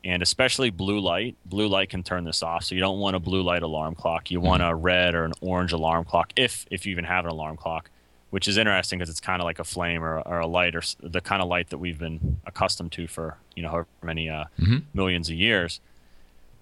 [0.05, 1.37] and especially blue light.
[1.45, 4.31] Blue light can turn this off, so you don't want a blue light alarm clock.
[4.31, 7.31] You want a red or an orange alarm clock, if if you even have an
[7.31, 7.91] alarm clock,
[8.31, 10.83] which is interesting because it's kind of like a flame or, or, a light or
[11.01, 14.45] the kind of light that we've been accustomed to for you know however many uh,
[14.61, 14.79] mm-hmm.
[14.95, 15.81] millions of years.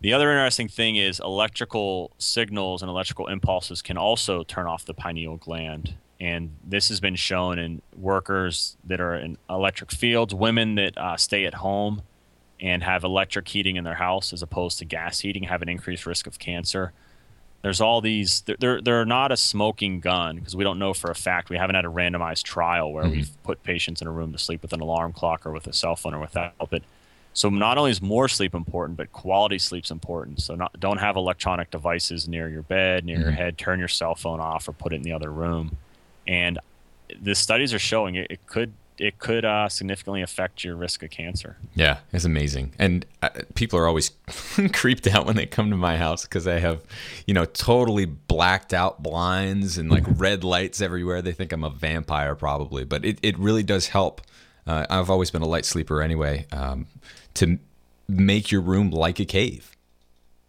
[0.01, 4.95] The other interesting thing is electrical signals and electrical impulses can also turn off the
[4.95, 5.95] pineal gland.
[6.21, 11.17] And this has been shown in workers that are in electric fields, women that uh,
[11.17, 12.03] stay at home
[12.61, 16.07] and have electric heating in their house as opposed to gas heating have an increased
[16.07, 16.93] risk of cancer.
[17.63, 18.43] There's all these.
[18.59, 21.51] They're they're not a smoking gun because we don't know for a fact.
[21.51, 23.13] We haven't had a randomized trial where mm-hmm.
[23.13, 25.73] we've put patients in a room to sleep with an alarm clock or with a
[25.73, 26.55] cell phone or without.
[26.71, 26.83] But
[27.33, 30.41] so not only is more sleep important, but quality sleep's important.
[30.41, 33.25] So not, don't have electronic devices near your bed, near mm-hmm.
[33.25, 33.59] your head.
[33.59, 35.77] Turn your cell phone off or put it in the other room.
[36.27, 36.59] And
[37.21, 41.11] the studies are showing it, it could it could uh, significantly affect your risk of
[41.11, 41.57] cancer.
[41.75, 42.73] Yeah, it's amazing.
[42.79, 44.11] And uh, people are always
[44.73, 46.83] creeped out when they come to my house because I have,
[47.27, 51.23] you know, totally blacked out blinds and like red lights everywhere.
[51.23, 54.23] They think I'm a vampire probably, but it, it really does help.
[54.67, 56.87] Uh, I've always been a light sleeper anyway, um,
[57.35, 57.59] to
[58.09, 59.77] make your room like a cave.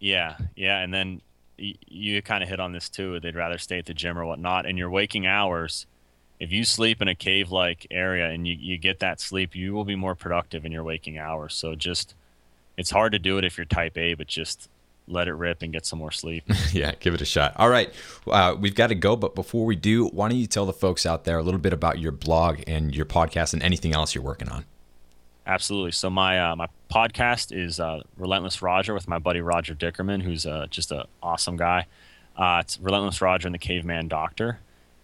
[0.00, 0.78] Yeah, yeah.
[0.80, 1.20] And then
[1.58, 3.20] y- you kind of hit on this too.
[3.20, 4.66] They'd rather stay at the gym or whatnot.
[4.66, 5.86] In your waking hours,
[6.40, 9.74] if you sleep in a cave like area and you, you get that sleep, you
[9.74, 11.54] will be more productive in your waking hours.
[11.54, 12.14] So just,
[12.76, 14.68] it's hard to do it if you're type A, but just
[15.08, 16.44] let it rip and get some more sleep.
[16.72, 17.54] yeah, give it a shot.
[17.56, 17.92] All right.
[18.26, 19.16] Uh, we've got to go.
[19.16, 21.72] But before we do, why don't you tell the folks out there a little bit
[21.72, 24.64] about your blog and your podcast and anything else you're working on?
[25.46, 25.92] Absolutely.
[25.92, 30.44] So my uh, my podcast is uh, Relentless Roger with my buddy Roger Dickerman, who's
[30.44, 31.86] uh, just an awesome guy.
[32.36, 34.58] Uh, it's Relentless Roger and the Caveman Doctor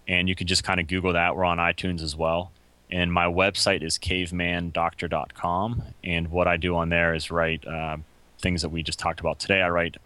[0.09, 1.37] and you can just kind of Google that.
[1.37, 2.53] We're on iTunes as well.
[2.91, 5.83] And my website is cavemandoctor.com.
[6.05, 7.97] And what I do on there is write uh,
[8.41, 9.63] things that we just talked about today.
[9.63, 9.97] I write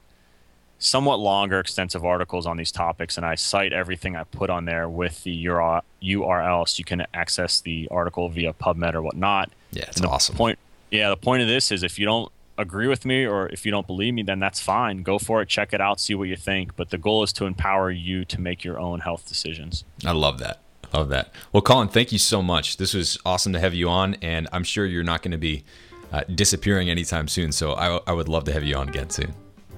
[0.79, 4.89] somewhat longer, extensive articles on these topics, and I cite everything I put on there
[4.89, 9.51] with the URL so you can access the article via PubMed or whatnot.
[9.73, 10.37] Yeah, it's awesome.
[10.37, 10.59] Point,
[10.91, 13.71] yeah, the point of this is if you don't agree with me or if you
[13.71, 15.03] don't believe me, then that's fine.
[15.03, 16.77] Go for it, check it out, see what you think.
[16.77, 19.85] But the goal is to empower you to make your own health decisions.
[20.05, 20.61] I love that.
[20.93, 21.33] Love that.
[21.53, 22.79] Well, Colin, thank you so much.
[22.79, 25.65] This was awesome to have you on, and I'm sure you're not going to be
[26.13, 27.53] uh, disappearing anytime soon.
[27.53, 29.35] So I, I, would love to have you on again soon.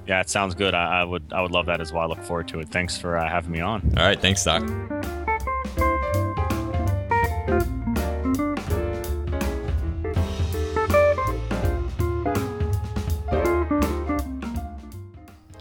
[0.06, 0.74] Yeah, it sounds good.
[0.74, 2.02] I, I would I would love that as well.
[2.02, 2.68] I look forward to it.
[2.68, 3.82] Thanks for uh, having me on.
[3.96, 4.62] All right, thanks, Doc.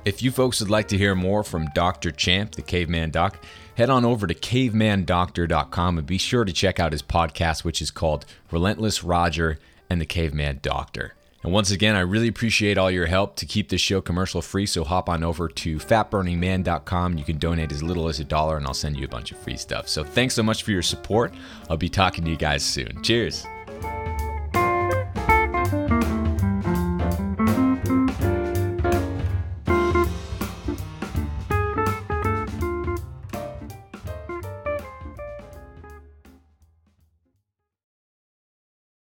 [0.09, 2.09] If you folks would like to hear more from Dr.
[2.09, 3.37] Champ, the Caveman Doc,
[3.75, 7.91] head on over to cavemandoctor.com and be sure to check out his podcast, which is
[7.91, 11.13] called Relentless Roger and the Caveman Doctor.
[11.43, 14.65] And once again, I really appreciate all your help to keep this show commercial free.
[14.65, 17.19] So hop on over to fatburningman.com.
[17.19, 19.37] You can donate as little as a dollar, and I'll send you a bunch of
[19.37, 19.87] free stuff.
[19.87, 21.35] So thanks so much for your support.
[21.69, 23.03] I'll be talking to you guys soon.
[23.03, 23.45] Cheers.